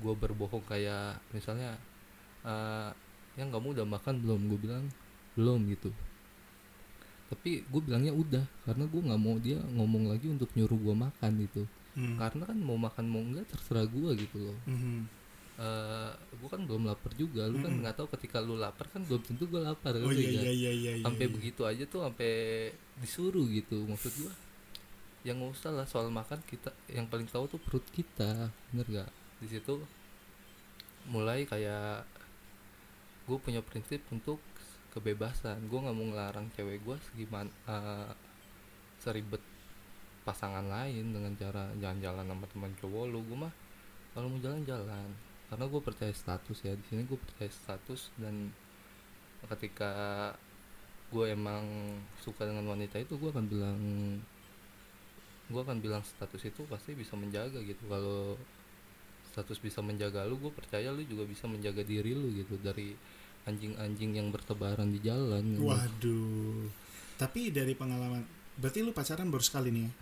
[0.00, 1.76] gua berbohong kayak misalnya,
[2.46, 2.90] eh
[3.40, 4.84] yang kamu udah makan belum, gue bilang
[5.34, 5.90] belum gitu,
[7.34, 11.32] tapi gue bilangnya udah karena gue nggak mau dia ngomong lagi untuk nyuruh gue makan
[11.42, 12.18] gitu Hmm.
[12.18, 15.06] karena kan mau makan mau enggak terserah gue gitu loh Mhm.
[15.54, 17.86] Eh gue kan belum lapar juga lu kan Mm-mm.
[17.86, 20.72] nggak tahu ketika lu lapar kan belum tentu gue lapar Oh ngerti iya iya iya
[20.74, 20.92] iya.
[20.98, 21.30] iya, sampai iya.
[21.30, 22.30] begitu aja tuh sampai
[22.98, 24.32] disuruh gitu maksud gue
[25.22, 29.10] yang nggak usah lah soal makan kita yang paling tahu tuh perut kita bener gak
[29.38, 29.78] di situ
[31.06, 32.02] mulai kayak
[33.24, 34.42] gue punya prinsip untuk
[34.94, 35.66] kebebasan.
[35.66, 38.10] Gue nggak mau ngelarang cewek gue segimana eh,
[39.02, 39.42] seribet
[40.24, 43.20] pasangan lain dengan cara jalan-jalan sama teman cowok lu.
[43.26, 43.54] Gue mah
[44.16, 45.08] kalau mau jalan-jalan
[45.50, 46.72] karena gue percaya status ya.
[46.78, 48.54] Di sini gue percaya status dan
[49.44, 49.92] ketika
[51.12, 51.62] gue emang
[52.24, 53.80] suka dengan wanita itu gue akan bilang
[55.44, 57.82] gue akan bilang status itu pasti bisa menjaga gitu.
[57.90, 58.40] Kalau
[59.34, 62.56] status bisa menjaga lu gue percaya lu juga bisa menjaga diri lu gitu.
[62.62, 62.96] Dari
[63.44, 65.68] anjing-anjing yang bertebaran di jalan gitu.
[65.68, 66.64] waduh.
[67.20, 68.24] Tapi dari pengalaman
[68.56, 69.92] berarti lu pacaran baru sekali nih ya?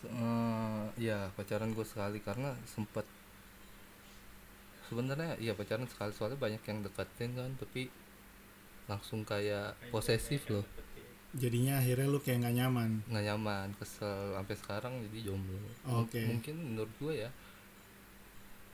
[0.00, 3.04] Eh, ya pacaran gue sekali karena sempat
[4.88, 7.92] sebenarnya ya pacaran sekali soalnya banyak yang deketin kan tapi
[8.90, 10.66] langsung kayak posesif loh.
[11.30, 12.90] Jadinya akhirnya lu kayak nggak nyaman?
[13.06, 15.62] Nggak nyaman kesel sampai sekarang jadi jomblo.
[15.86, 16.26] Oke.
[16.26, 17.30] mungkin menurut gue ya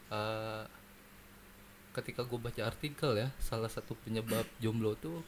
[0.08, 0.62] eh,
[1.96, 5.24] ketika gue baca artikel ya salah satu penyebab jomblo tuh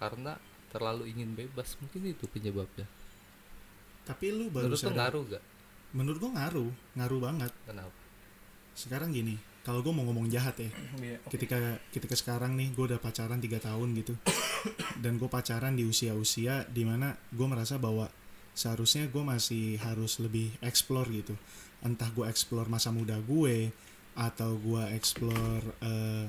[0.00, 0.40] karena
[0.72, 1.76] terlalu ingin bebas.
[1.80, 2.88] Mungkin itu penyebabnya.
[4.08, 4.96] Tapi lu baru menurut sadar.
[5.12, 5.44] ngaruh gak
[5.88, 7.52] menurut gua ngaruh ngaruh banget.
[7.64, 8.00] Kenapa?
[8.76, 10.70] Sekarang gini kalau gue mau ngomong jahat ya
[11.04, 11.20] Iya.
[11.28, 11.58] ketika
[11.92, 14.16] ketika sekarang nih gue udah pacaran tiga tahun gitu.
[15.02, 18.08] Dan gue pacaran di usia-usia di mana gue merasa bahwa
[18.56, 21.36] seharusnya gue masih harus lebih explore gitu.
[21.84, 23.72] Entah gue explore masa muda gue
[24.18, 26.26] atau gue explore eh,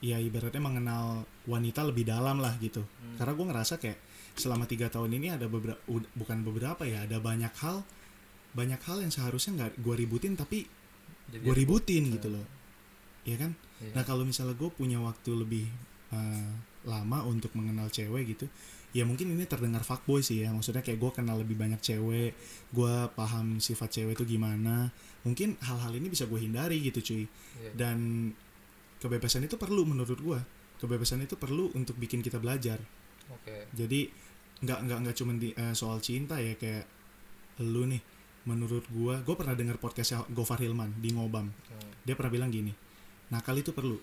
[0.00, 1.04] ya ibaratnya mengenal
[1.44, 3.18] wanita lebih dalam lah gitu Hmm.
[3.18, 3.98] karena gue ngerasa kayak
[4.34, 5.78] selama tiga tahun ini ada beberapa
[6.14, 7.82] bukan beberapa ya ada banyak hal
[8.48, 10.62] banyak hal yang seharusnya nggak gue ributin tapi
[11.28, 11.82] gue ribut.
[11.82, 12.46] ributin gitu loh
[13.24, 13.94] ya kan Iya.
[13.94, 15.66] nah kalau misalnya gue punya waktu lebih
[16.10, 16.50] eh,
[16.84, 18.46] lama untuk mengenal cewek gitu
[18.96, 20.52] ya mungkin ini terdengar fuckboy sih ya.
[20.52, 22.32] Maksudnya kayak gue kenal lebih banyak cewek
[22.72, 24.92] gue paham sifat cewek itu gimana.
[25.24, 27.24] Mungkin hal-hal ini bisa gue hindari gitu cuy.
[27.58, 27.70] Iya.
[27.74, 27.98] dan
[28.98, 30.40] kebebasan itu perlu menurut gue
[30.78, 32.78] kebebasan itu perlu untuk bikin kita belajar.
[33.28, 33.68] Oke.
[33.74, 34.08] Jadi
[34.58, 36.86] nggak nggak nggak cuma di eh, soal cinta ya kayak
[37.62, 38.02] lu nih
[38.46, 41.46] menurut gua gua pernah dengar podcastnya Gofar Hilman di Ngobam.
[41.46, 41.90] Hmm.
[42.02, 42.72] dia pernah bilang gini
[43.28, 43.98] nakal itu perlu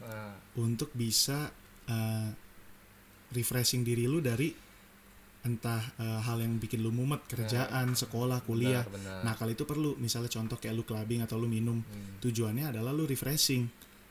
[0.00, 0.34] nah.
[0.58, 1.52] untuk bisa
[1.86, 2.30] eh,
[3.30, 4.50] refreshing diri lu dari
[5.40, 8.84] entah eh, hal yang bikin lu mumet kerjaan sekolah kuliah.
[8.84, 9.24] Benar, benar.
[9.24, 11.80] nakal itu perlu misalnya contoh kayak lu clubbing atau lu minum.
[11.80, 12.20] Hmm.
[12.20, 13.64] tujuannya adalah lu refreshing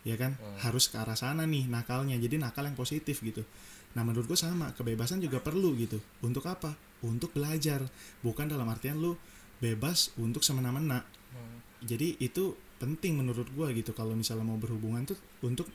[0.07, 0.33] ya kan?
[0.33, 0.57] Hmm.
[0.65, 3.45] harus ke arah sana nih nakalnya jadi nakal yang positif gitu.
[3.93, 6.01] Nah menurut gue sama kebebasan juga perlu gitu.
[6.25, 6.73] Untuk apa?
[7.05, 7.85] Untuk belajar.
[8.25, 9.13] Bukan dalam artian lu
[9.61, 11.05] bebas untuk semena-mena.
[11.29, 11.61] Hmm.
[11.85, 15.69] jadi itu penting menurut gue gitu kalau misalnya mau berhubungan tuh untuk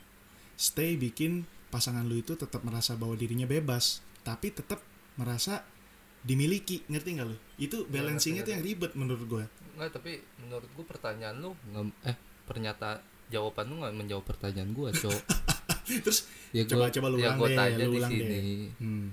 [0.58, 4.78] stay bikin pasangan lu itu tetap merasa bahwa dirinya bebas tapi tetap
[5.18, 5.66] merasa
[6.22, 7.36] dimiliki ngerti nggak lu?
[7.58, 11.50] Itu balancingnya ngerti, tuh yang ribet menurut gue Nggak, tapi menurut gua pertanyaan lu
[12.06, 12.14] eh
[12.46, 15.22] pernyataan jawaban lu nggak menjawab pertanyaan gua cowok
[16.06, 18.28] terus ya Coba- gua, coba lu ya ulang deh, tanya lu di ulang deh.
[18.78, 19.06] hmm,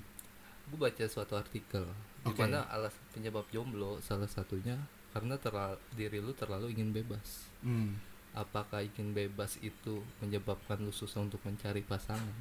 [0.70, 1.84] gua baca suatu artikel
[2.22, 2.38] di Oke.
[2.38, 4.78] mana alas penyebab jomblo salah satunya
[5.12, 7.50] karena terlalu diri lu terlalu ingin bebas.
[7.66, 7.98] Hmm.
[8.34, 12.36] Apakah ingin bebas itu menyebabkan lu susah untuk mencari pasangan?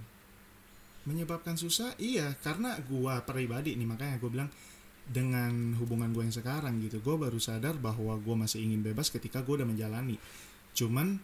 [1.09, 2.37] Menyebabkan susah iya.
[2.45, 4.51] Karena gua pribadi nih makanya gue bilang
[5.11, 9.43] dengan hubungan gue yang sekarang gitu gue baru sadar bahwa gue masih ingin bebas ketika
[9.43, 10.21] gue udah menjalani.
[10.77, 11.19] Cuman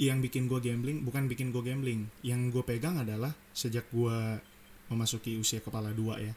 [0.00, 2.08] yang bikin gue gambling bukan bikin gue gambling.
[2.24, 4.40] Yang gue pegang adalah sejak gue
[4.88, 6.34] memasuki usia kepala dua ya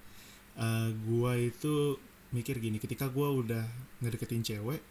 [0.57, 2.01] eh gue itu
[2.33, 3.63] mikir gini ketika gue udah
[4.01, 4.81] ngedeketin cewek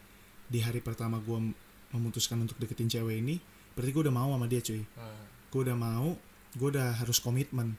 [0.47, 1.51] di hari pertama gue
[1.95, 3.39] memutuskan untuk deketin cewek ini
[3.77, 4.81] berarti gue udah mau sama dia cuy.
[4.81, 5.21] Nah,
[5.53, 6.07] gue udah mau
[6.57, 7.77] gue udah harus komitmen.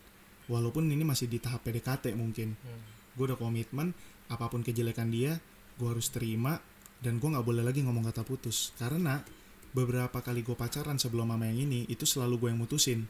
[0.49, 2.55] Walaupun ini masih di tahap PDKT mungkin.
[2.55, 2.97] Hmm.
[3.19, 3.91] gue udah komitmen
[4.31, 5.43] apa pun kejelekan dia
[5.75, 6.63] gue harus terima
[7.03, 8.71] dan gue nggak boleh lagi ngomong kata putus.
[8.79, 9.19] Karena
[9.75, 13.01] beberapa kali gue pacaran sebelum mama yang ini itu selalu gue yang mutusin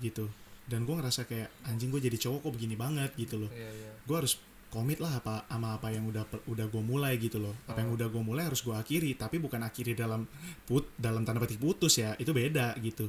[0.00, 0.32] gitu.
[0.64, 3.52] Dan gue ngerasa kayak anjing gue jadi cowok kok begini banget gitu loh.
[3.52, 3.92] Iya iya.
[4.08, 4.40] Gue harus
[4.74, 7.54] komit lah apa sama apa yang udah udah gue mulai gitu loh.
[7.70, 10.26] Apa yang udah gue mulai harus gue akhiri tapi bukan akhiri dalam
[10.66, 13.06] put dalam tanda petik putus ya itu beda gitu.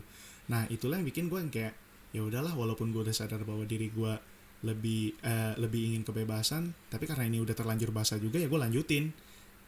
[0.54, 1.74] Nah itulah yang bikin gue yang kayak
[2.14, 4.14] ya udahlah walaupun gue udah sadar bahwa diri gue
[4.62, 9.10] lebih eh, lebih ingin kebebasan tapi karena ini udah terlanjur basah juga ya gue lanjutin.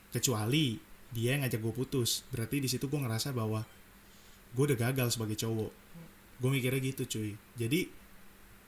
[0.08, 0.78] Kecuali
[1.12, 2.24] dia yang ngajak gue putus.
[2.30, 3.66] Berarti di situ gue ngerasa bahwa
[4.54, 5.72] gue udah gagal sebagai cowok.
[6.38, 7.34] Gue mikirnya gitu cuy.
[7.58, 7.90] Jadi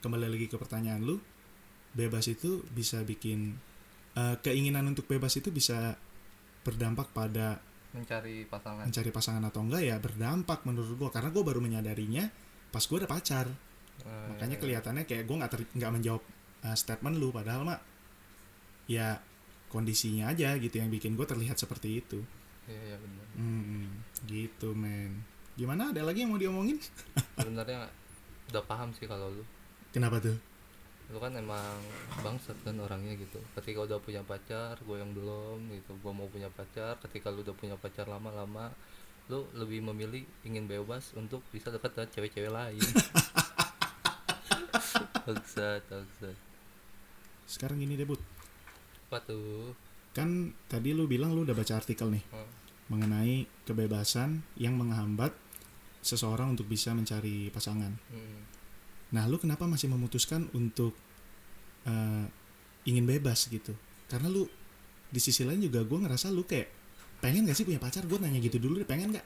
[0.02, 1.20] kembali lagi ke pertanyaan lu
[1.94, 3.58] bebas itu bisa bikin
[4.16, 5.98] eh, keinginan untuk bebas itu bisa
[6.62, 7.58] berdampak pada
[7.90, 8.86] mencari pasangan.
[8.86, 12.30] mencari pasangan atau enggak ya berdampak menurut gue karena gue baru menyadarinya
[12.70, 13.50] pas gue udah pacar.
[14.06, 16.24] Eh, makanya kelihatannya kayak gue nggak nggak menjawab
[16.66, 17.34] eh, statement lu.
[17.34, 17.82] Padahal mak
[18.90, 19.22] ya
[19.70, 22.22] kondisinya aja gitu yang bikin gue terlihat seperti itu.
[22.70, 23.88] Iya iya benar Hmm,
[24.30, 25.26] gitu men.
[25.58, 25.90] Gimana?
[25.90, 26.78] Ada lagi yang mau diomongin?
[27.42, 27.90] Sebenarnya
[28.54, 29.44] udah paham sih kalau lu.
[29.90, 30.38] Kenapa tuh
[31.10, 31.82] lu kan emang
[32.22, 36.54] bangsat kan orangnya gitu ketika udah punya pacar gue yang belum gitu gue mau punya
[36.54, 38.70] pacar ketika lu udah punya pacar lama-lama
[39.30, 42.82] lu lebih memilih ingin bebas untuk bisa dekat dengan cewek-cewek lain
[45.26, 46.38] bangsat bangsat
[47.50, 48.22] sekarang gini debut
[49.10, 49.74] apa tuh
[50.14, 52.50] kan tadi lu bilang lu udah baca artikel nih Hmm.
[52.90, 55.34] mengenai kebebasan yang menghambat
[56.02, 57.94] seseorang untuk bisa mencari pasangan.
[58.10, 58.42] Hmm.
[59.10, 60.94] Nah, lu kenapa masih memutuskan untuk
[61.86, 62.26] eh,
[62.86, 63.74] ingin bebas gitu?
[64.06, 64.46] Karena lu
[65.10, 66.70] di sisi lain juga gue ngerasa lu kayak
[67.20, 68.06] pengen gak sih punya pacar?
[68.06, 69.26] Gue nanya gitu dulu, deh, pengen gak?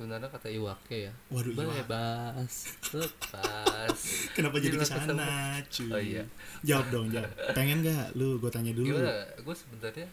[0.00, 1.84] sebenarnya kata Iwake ya Waduh, iya.
[1.84, 3.98] bebas lepas
[4.36, 5.28] Kenapa jadi Gila, ke sana,
[5.68, 5.92] cuy?
[5.92, 6.24] oh iya
[6.64, 7.28] Jawab dong, jawab.
[7.52, 8.16] Pengen gak?
[8.16, 8.96] Lu gue tanya dulu.
[8.96, 10.08] gimana gue sebenarnya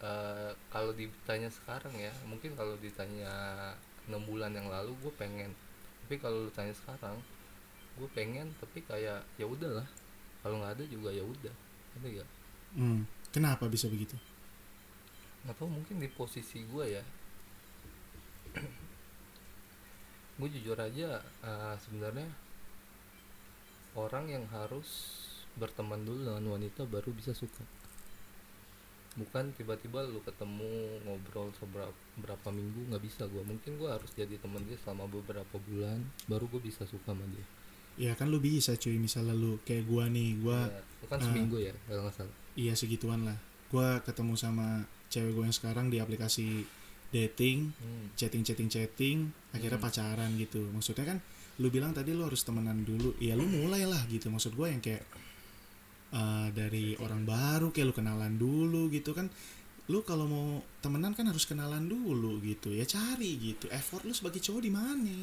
[0.00, 3.28] eh, kalau ditanya sekarang ya mungkin kalau ditanya
[4.08, 5.52] enam bulan yang lalu gue pengen
[6.08, 7.20] tapi kalau lu tanya sekarang
[7.96, 9.86] gue pengen tapi kayak ya udahlah.
[10.40, 11.54] Kalau nggak ada juga ya udah.
[11.98, 12.24] Ada ya
[12.76, 14.14] Hmm, kenapa bisa begitu?
[15.46, 17.02] nggak tahu mungkin di posisi gue ya.
[20.36, 22.28] Gue jujur aja eh, sebenarnya
[23.96, 25.16] orang yang harus
[25.56, 27.64] berteman dulu dengan wanita baru bisa suka.
[29.16, 34.36] Bukan tiba-tiba lu ketemu ngobrol seberapa berapa minggu nggak bisa gue mungkin gue harus jadi
[34.36, 37.46] teman dia selama beberapa bulan baru gue bisa suka sama dia
[37.96, 41.56] Ya kan lu bisa cuy, misalnya lu kayak gua nih, gua Ya, kan eh, seminggu
[41.56, 43.36] ya kalau nggak salah iya segituan lah.
[43.72, 46.66] Gua ketemu sama cewek gue yang sekarang di aplikasi
[47.08, 48.10] dating, Hmm.
[48.18, 49.18] chatting chatting chatting,
[49.54, 49.86] akhirnya Hmm.
[49.86, 50.66] pacaran gitu.
[50.74, 51.18] Maksudnya kan
[51.62, 54.28] lu bilang tadi lu harus temenan dulu, ya lu mulai lah gitu.
[54.28, 55.04] Maksud gue yang kayak
[56.12, 59.26] eh, dari orang baru kayak lu kenalan dulu gitu kan.
[59.86, 60.46] Lu kalau mau
[60.82, 62.74] temenan kan harus kenalan dulu gitu.
[62.74, 63.70] Ya cari gitu.
[63.70, 65.16] Effort lu sebagai cowok di mana?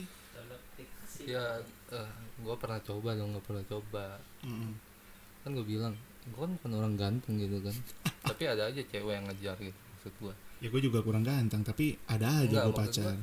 [1.23, 1.62] ya
[2.39, 4.06] gue pernah coba dong nggak pernah coba
[4.41, 4.71] Mm-mm.
[5.41, 7.75] kan gue bilang gue kan bukan orang ganteng gitu kan
[8.29, 11.99] tapi ada aja cewek yang ngejar gitu maksud gue Ya gue juga kurang ganteng, tapi
[12.08, 13.19] ada aja gue pacar.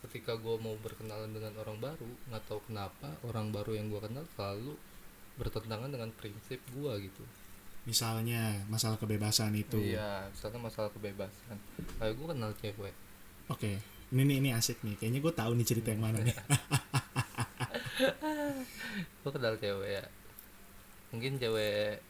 [0.00, 4.22] ketika gue mau berkenalan dengan orang baru nggak tahu kenapa orang baru yang gue kenal
[4.30, 4.78] selalu
[5.34, 7.24] bertentangan dengan prinsip gue gitu
[7.84, 9.76] Misalnya masalah kebebasan itu.
[9.76, 11.58] iya misalnya masalah kebebasan
[11.98, 12.94] kayak gue kenal cewek
[13.44, 13.76] Oke,
[14.08, 14.96] ini nih ini asik nih.
[14.96, 16.32] Kayaknya gue tahu nih cerita yang mana nih.
[19.22, 20.04] gue kenal cewek ya
[21.10, 22.02] mungkin cewek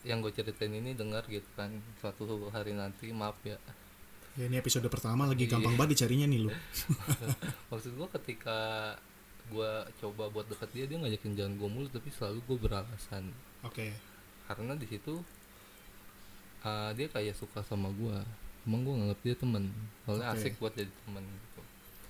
[0.00, 3.56] yang gue ceritain ini dengar gitu kan suatu hari nanti maaf ya
[4.38, 5.58] Ya, ini episode pertama lagi Iya.
[5.58, 6.50] gampang banget dicarinya nih lu.
[7.74, 8.58] maksud gue ketika
[9.50, 13.26] gue coba buat deket dia dia ngajakin jalan gue mulu tapi selalu gue beralasan
[13.66, 13.90] Oke.
[14.46, 15.18] karena di situ
[16.62, 18.16] uh, dia kayak suka sama gue
[18.62, 19.64] emang gue nganggap dia temen
[20.06, 20.38] soalnya Oke.
[20.38, 21.60] asik buat jadi temen gitu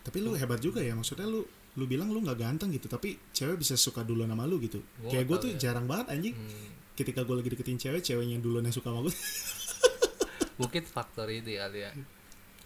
[0.00, 0.92] Tapi lu hebat juga ya.
[0.92, 4.58] Maksudnya lu lu bilang lu nggak ganteng gitu, tapi cewek bisa suka duluan sama lu
[4.58, 4.82] gitu.
[4.98, 5.56] Gua Kayak gue tuh ya.
[5.60, 6.34] jarang banget anjing.
[6.34, 9.14] Hmm, Ketika gue lagi deketin cewek, ceweknya yang duluan yang suka sama gue.
[10.60, 11.92] mungkin faktor ini kali ya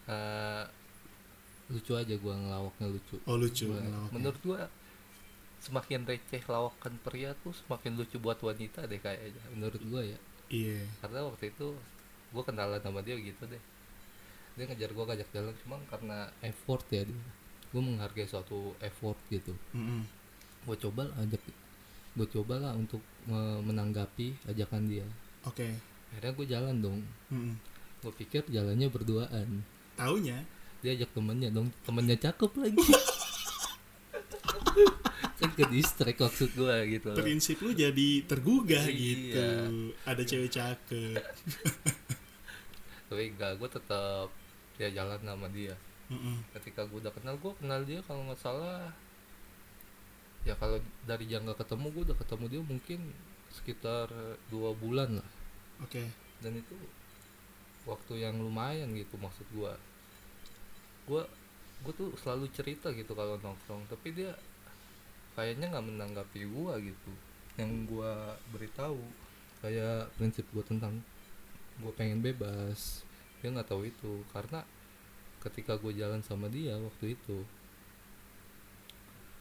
[0.04, 0.60] Uh,
[1.66, 3.64] lucu aja gue ngelawaknya lucu Oh lucu.
[3.66, 4.60] Gua- menurut gue
[5.58, 10.18] semakin receh lawakan pria tuh semakin lucu buat wanita deh kayaknya menurut gue ya
[10.50, 10.84] Iya.
[11.00, 11.72] karena waktu itu
[12.30, 13.62] gue kenalan sama dia gitu deh
[14.54, 17.16] dia ngejar gue ngajak jalan cuma karena effort ya dia
[17.74, 20.06] gue menghargai suatu effort gitu Mm-mm.
[20.64, 21.42] gue coba ajak
[22.14, 25.02] gue coba lah untuk me- menanggapi ajakan dia
[25.42, 25.66] Oke.
[26.08, 27.58] akhirnya gue jalan dong Mm-mm.
[27.98, 30.38] gue pikir jalannya berduaan Taunya
[30.78, 32.78] dia ajak temennya dong temennya cakep lagi
[35.34, 37.18] kan ke distract maksud gue gitu loh.
[37.18, 38.94] prinsip lu jadi tergugah Iya.
[38.94, 39.44] gitu.
[40.02, 41.20] Ada cewek cakep.
[43.10, 44.28] tapi enggak gue tetap
[44.74, 45.74] ya jalan sama dia
[46.12, 46.36] Mm-mm.
[46.52, 48.92] ketika gue udah kenal gue kenal dia kalau nggak salah.
[50.44, 50.76] Ya kalau
[51.08, 53.00] dari jangka ketemu gue udah ketemu dia mungkin
[53.48, 54.12] sekitar
[54.52, 55.30] dua bulan lah.
[55.82, 56.04] Oke.
[56.44, 56.76] dan itu
[57.88, 59.72] waktu yang lumayan gitu maksud gue
[61.08, 61.22] gue
[61.84, 64.32] gue tuh selalu cerita gitu kalau nongkrong tapi dia
[65.36, 67.12] kayaknya nggak menanggapi gue gitu.
[67.56, 68.12] Yang gue
[68.52, 69.00] beritahu
[69.64, 71.00] kayak prinsip gue tentang
[71.80, 73.02] gue pengen bebas.
[73.40, 74.62] Dia nggak tahu itu karena
[75.44, 77.44] ketika gue jalan sama dia waktu itu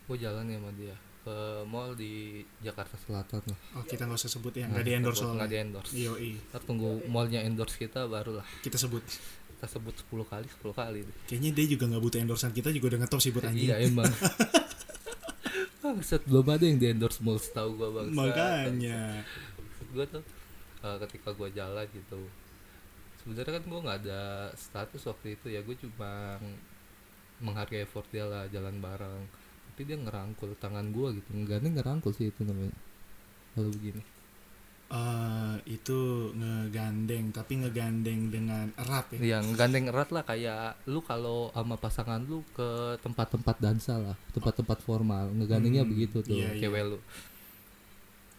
[0.04, 4.28] gue jalan ya sama dia ke mall di Jakarta Selatan lah Oh kita nggak usah
[4.30, 4.68] sebut ya.
[4.68, 6.32] Nah, Nggak di endorse nggak di endorse Yoi.
[6.52, 9.00] ntar tunggu mallnya endorse kita barulah Kita sebut.
[9.00, 11.00] kita sebut 10 kali 10 kali.
[11.24, 13.72] Kayaknya dia juga nggak butuh endorsean kita juga udah ngetop sih buat anjing.
[13.72, 14.12] iya emang
[15.80, 19.24] Bangsat belum ada yang di endorse mall setahu gua bang Makanya.
[19.96, 20.24] gue tuh
[20.82, 22.20] uh, ketika gua jalan gitu
[23.24, 24.22] sebenarnya kan gua nggak ada
[24.54, 26.38] status waktu itu ya gue cuma
[27.40, 29.24] menghargai effort dia lah jalan bareng.
[29.74, 31.32] Tapi dia ngerangkul tangan gua gitu.
[31.34, 32.76] Enggak ngerangkul sih itu namanya.
[33.56, 34.04] Kalau begini.
[34.94, 39.40] Eh itu ngegandeng tapi ngegandeng dengan erat ya.
[39.40, 40.22] yang gandeng erat lah.
[40.28, 45.34] Kayak lu kalau sama pasangan lu ke tempat-tempat dansa lah tempat-tempat formal.
[45.34, 46.62] Ngegandengnya Hmm, begitu tuh iya, iya.
[46.62, 47.00] cewek lu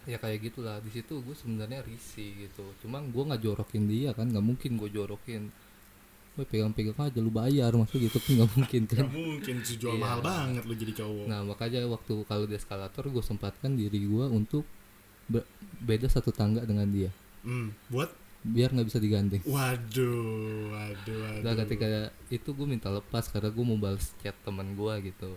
[0.05, 0.81] ya kayak gitulah.
[0.81, 2.65] Di situ gue sebenarnya risih gitu.
[2.81, 5.49] Cuma gue nggak jorokin dia kan nggak mungkin gue jorokin.
[6.35, 7.71] Gue pegang-pegang aja lu bayar.
[7.71, 9.05] Maksud gitu kan nggak mungkin kan?
[9.05, 10.03] Gak mungkin jual Iya.
[10.03, 11.25] mahal banget lu jadi cowok.
[11.27, 14.65] nah makanya waktu kalau di eskalator gue sempatkan diri gue untuk
[15.25, 15.47] be-
[15.81, 17.11] beda satu tangga dengan dia.
[17.43, 18.09] Hmm, buat?
[18.45, 19.41] Biar nggak bisa digandeng.
[19.45, 21.41] Waduh, waduh, waduh.
[21.41, 21.87] Nah ketika
[22.29, 25.33] itu gue minta lepas karena gue mau balas chat teman gue gitu.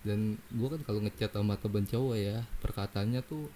[0.00, 3.48] Dan gue kan kalau ngechat sama temen cowok ya perkataannya tuh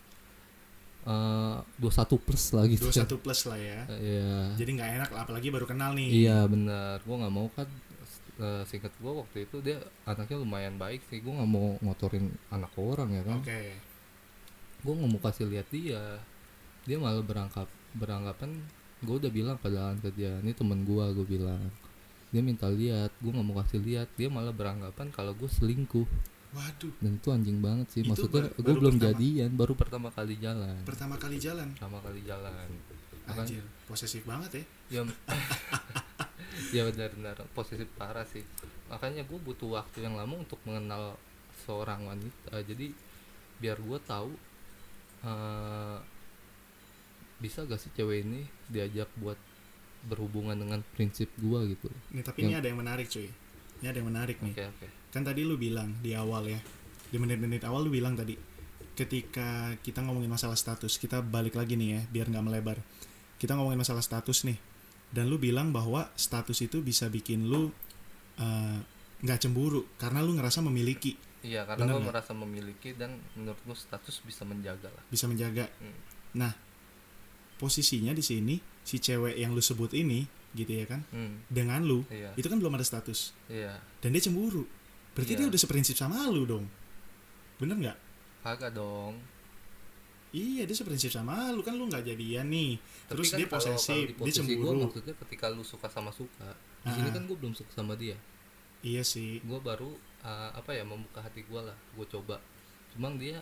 [1.78, 2.90] dua satu plus lah gitu.
[2.90, 3.80] 21 plus lah ya.
[3.88, 4.32] Iya.
[4.60, 6.08] Jadi nggak enak lah, apalagi baru kenal nih.
[6.10, 7.68] iya benar gue nggak mau kan
[8.38, 11.24] eh, singkat gue waktu itu dia anaknya lumayan baik sih.
[11.24, 13.40] Gue nggak mau ngotorin anak orang ya kan?
[13.40, 13.62] Oke.
[14.78, 16.22] gue nggak mau kasih lihat dia.
[16.84, 18.60] Dia malah berangkap beranggapan
[18.98, 21.62] gue udah bilang padahal ke dia ini temen gue gue bilang.
[22.28, 24.08] Dia minta lihat gue nggak mau kasih lihat.
[24.20, 26.04] Dia malah beranggapan kalau gue selingkuh
[26.48, 29.04] Waduh, dan itu anjing banget sih Itu maksudnya gue belum pertama?
[29.12, 31.68] jadian baru pertama kali jalan pertama kali jalan.
[31.76, 32.68] pertama kali jalan
[33.28, 34.64] Anjir, posesif banget ya.
[34.88, 35.00] ya
[36.76, 38.40] ya benar-benar posisi parah sih
[38.88, 41.20] makanya gue butuh waktu yang lama untuk mengenal
[41.60, 42.96] seorang wanita jadi
[43.58, 44.32] biar gue tahu
[45.22, 45.98] eh,
[47.38, 49.36] bisa gak sih cewek ini diajak buat
[50.00, 53.28] berhubungan dengan prinsip gue gitu Nih, tapi ini Yang- ada yang menarik cuy.
[53.78, 54.54] Ini ada yang menarik nih.
[54.54, 56.60] oke oke Kan tadi lu bilang di awal ya.
[57.08, 58.36] Di menit-menit awal lu bilang tadi
[58.98, 62.78] ketika kita ngomongin masalah status, kita balik lagi nih ya biar nggak melebar.
[63.38, 64.58] Kita ngomongin masalah status nih.
[65.08, 67.72] Dan lu bilang bahwa status itu bisa bikin lu
[68.36, 68.78] eh,
[69.18, 72.12] nggak cemburu karena lu ngerasa memiliki, iya karena Bener gue nggak?
[72.14, 75.66] merasa memiliki dan menurut gue status bisa menjaga lah bisa menjaga.
[75.82, 75.98] Hmm.
[76.38, 76.52] Nah,
[77.58, 78.54] posisinya di sini
[78.86, 80.22] si cewek yang lu sebut ini
[80.52, 81.04] gitu ya kan?
[81.12, 82.32] Hmm, dengan lu iya.
[82.34, 83.36] itu kan belum ada status.
[83.48, 83.76] Iya.
[84.00, 84.64] Dan dia cemburu.
[85.12, 85.38] Berarti Iya.
[85.44, 86.64] dia udah seprinsip sama lu dong.
[87.58, 87.98] Bener nggak?
[88.40, 89.18] Kagak dong.
[90.28, 91.64] Iya dia seprinsip sama lu.
[91.64, 92.76] Kan lu nggak jadian nih.
[93.08, 94.80] Tapi terus kan dia posesif di dia posisi gua cemburu.
[94.88, 96.48] maksudnya ketika lu suka sama suka
[96.84, 97.14] di sini Ah.
[97.16, 98.16] kan gue belum suka sama dia.
[98.84, 99.40] Iya sih.
[99.42, 99.90] Gue baru
[100.22, 101.74] uh, apa ya membuka hati gue lah.
[101.96, 102.38] Gue coba.
[102.94, 103.40] Cuma dia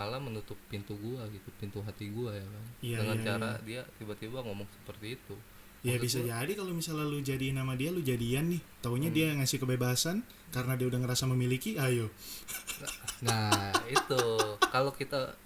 [0.00, 2.64] malah menutup pintu gue gitu pintu hati gue ya kan.
[2.80, 5.36] Iya, dengan iya, cara dia tiba-tiba ngomong seperti itu
[5.82, 8.60] ya Maksud bisa gua- jadi kalau misalnya lu jadiin nama dia lu jadian nih.
[8.78, 9.16] Taunya Hmm.
[9.16, 10.16] dia ngasih kebebasan
[10.50, 12.12] karena dia udah ngerasa memiliki ayo.
[13.20, 13.52] Nah
[13.86, 14.22] itu.
[14.62, 15.36] Kalau kita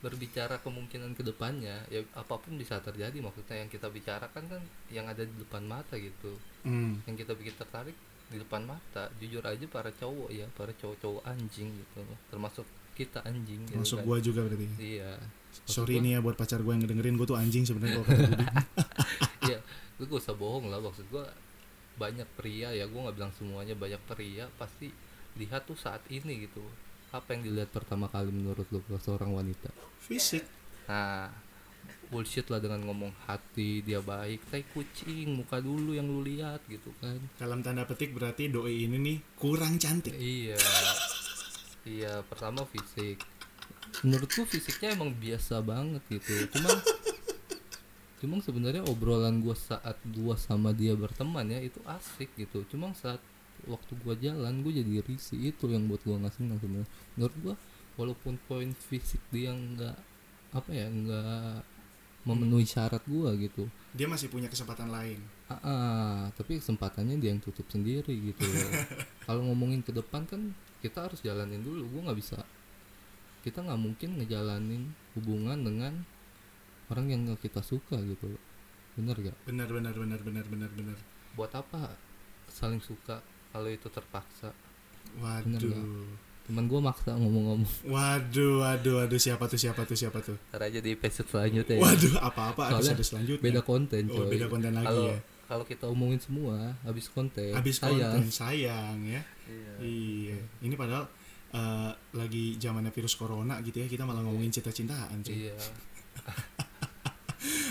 [0.00, 3.14] berbicara kemungkinan ke depannya ya apa pun bisa terjadi.
[3.16, 6.34] Maksudnya yang kita bicarakan kan yang ada di depan mata gitu.
[6.60, 7.00] Hmm.
[7.04, 7.94] yang kita bikin tertarik
[8.26, 9.08] di depan mata.
[9.16, 12.00] Jujur aja para cowok ya para cowok-cowok anjing gitu.
[12.26, 14.04] Termasuk kita anjing gitu masuk kan.
[14.04, 15.16] gua juga berarti iya.
[15.64, 18.28] Sorry gua- nih ya buat pacar gua yang ngedengerin gua tuh anjing sebenarnya kalau kata
[19.50, 19.60] Budi ya
[20.00, 21.24] gue gak usah bohong lah maksud gue
[21.98, 24.88] banyak pria ya gue nggak bilang semuanya banyak pria pasti
[25.36, 26.64] lihat tuh saat ini gitu.
[27.10, 29.68] Apa yang dilihat pertama kali menurut lo ke seorang wanita?
[30.00, 30.46] Fisik.
[30.88, 31.28] Nah
[32.10, 36.90] bullshit lah dengan ngomong hati dia baik tai kucing muka dulu yang lu lihat gitu
[36.98, 37.20] kan.
[37.36, 40.16] Dalam tanda petik berarti doi ini nih kurang cantik.
[40.16, 40.56] Iya.
[41.84, 43.20] Iya pertama fisik.
[44.06, 46.78] Menurut gua fisiknya emang biasa banget gitu cuman
[48.20, 53.18] cuman sebenarnya obrolan gua saat gua sama dia berteman ya itu asik gitu cuman saat
[53.64, 57.54] waktu gua jalan gua jadi risih itu yang buat gua nggak senang sebenarnya menurut gua
[57.96, 59.96] walaupun poin fisik dia nggak
[60.52, 61.64] apa ya nggak
[62.28, 63.66] memenuhi syarat gua gitu
[63.96, 68.46] dia masih punya kesempatan lain Ah, ah, tapi kesempatannya dia yang tutup sendiri gitu.
[69.26, 71.90] Kalau ngomongin ke depan kan kita harus jalanin dulu.
[71.90, 72.38] Gue nggak bisa.
[73.42, 76.06] Kita nggak mungkin ngejalanin hubungan dengan
[76.90, 78.42] orang yang nggak kita suka gitu loh.
[78.92, 79.36] Bener gak?
[79.44, 80.98] benar benar benar benar benar benar
[81.32, 81.94] Buat apa
[82.46, 84.50] saling suka kalau itu terpaksa?
[85.16, 86.10] Bener waduh?
[86.42, 87.70] Temen gue maksa ngomong-ngomong.
[87.86, 91.76] waduh waduh waduh siapa tuh siapa tuh siapa tuh Ntar aja di episode selanjutnya.
[91.76, 91.80] ya.
[91.80, 94.26] waduh apa apa Soalnya episode selanjutnya Beda konten oh coy.
[94.28, 97.50] beda konten lagi Kalau ya kalau kita omongin semua habis konten.
[97.52, 98.10] habis sayang.
[98.12, 99.72] konten sayang ya Iya.
[99.80, 101.06] iya ini padahal
[101.50, 105.54] eh, lagi zamannya virus corona gitu ya kita malah ngomongin cinta-cintaan cuy Iya.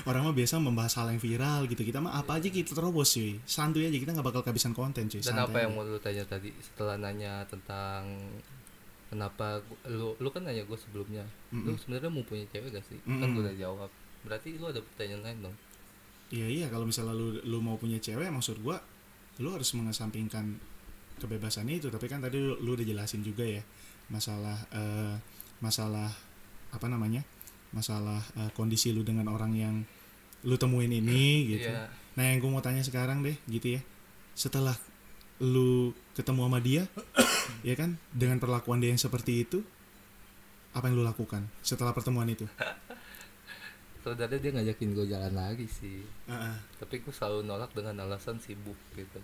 [0.06, 1.82] orang mah biasa membahas hal yang viral gitu.
[1.84, 3.40] Kita mah apa aja kita terobos cuy.
[3.44, 5.20] Santuy aja kita nggak bakal kehabisan konten cuy.
[5.20, 6.54] Dan santai apa yang mau lu tanya tadi?
[6.62, 8.08] Setelah nanya tentang
[9.10, 11.26] kenapa lu lu kan nanya gue sebelumnya.
[11.52, 11.80] Lu Mm-mm.
[11.82, 13.00] sebenarnya mau punya cewek gak sih?
[13.04, 13.36] Kan Mm-mm.
[13.36, 13.90] gue udah jawab.
[14.24, 15.56] Berarti lu ada pertanyaan lain dong.
[16.30, 16.66] Iya iya.
[16.70, 18.78] Kalau misalnya lu lu mau punya cewek maksud gua
[19.40, 20.60] lu harus mengesampingkan
[21.18, 21.90] kebebasan itu.
[21.90, 23.64] Tapi kan tadi lu, lu udah jelasin juga ya
[24.10, 25.16] masalah eh,
[25.62, 26.10] masalah
[26.70, 27.26] apa namanya
[27.72, 29.76] masalah eh, kondisi lu dengan orang yang
[30.42, 31.70] lu temuin ini gitu.
[31.70, 31.92] Iya.
[32.16, 33.82] Nah yang gue mau tanya sekarang deh gitu ya
[34.34, 34.76] setelah
[35.40, 36.84] lu ketemu sama dia
[37.68, 39.60] ya kan dengan perlakuan dia yang seperti itu
[40.70, 42.44] apa yang lu lakukan setelah pertemuan itu
[44.04, 46.58] sebenarnya dia ngajakin gue jalan lagi sih Ah, ah.
[46.80, 49.20] tapi gue selalu nolak dengan alasan sibuk gitu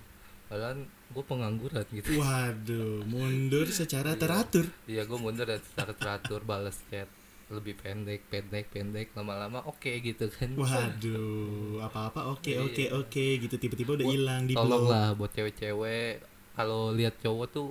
[0.45, 4.19] padahal gue pengangguran gitu waduh mundur secara Iya.
[4.19, 7.07] teratur iya gue mundur dan secara teratur balas chat
[7.45, 10.49] lebih pendek pendek pendek lama-lama oke gitu kan.
[10.55, 12.65] Waduh apa-apa oke Iya.
[12.65, 13.55] oke oke gitu.
[13.55, 14.91] Tiba-tiba udah hilang di tolong blok.
[14.91, 17.67] lah buat cewek-cewek kalau lihat cowok tuh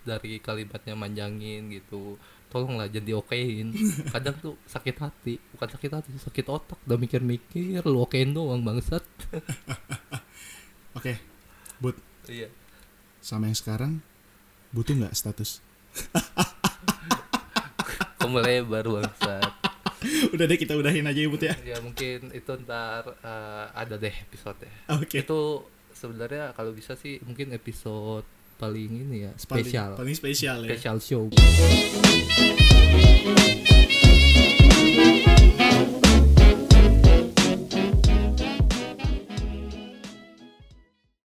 [0.00, 2.16] dari kalimatnya manjangin gitu
[2.48, 3.68] tolonglah jangan diokein.
[4.16, 9.04] Kadang tuh sakit hati bukan sakit hati sakit otak udah mikir-mikir lu okein doang bangsat.
[10.96, 11.20] Oke
[11.78, 11.94] but
[12.26, 12.48] iya.
[13.20, 14.00] Sama yang sekarang
[14.72, 15.60] butuh nggak status
[18.20, 19.50] kamu lebar bangsat
[20.32, 21.54] udah deh kita udahin aja ya but ya.
[21.62, 25.16] Ya mungkin itu ntar eh, ada deh episode ya oke.
[25.18, 25.40] Itu
[25.92, 28.24] sebenarnya kalau bisa sih mungkin episode
[28.56, 29.90] paling ini ya Paling- spesial.
[29.96, 30.72] paling spesial ya.
[30.72, 31.24] Spesial show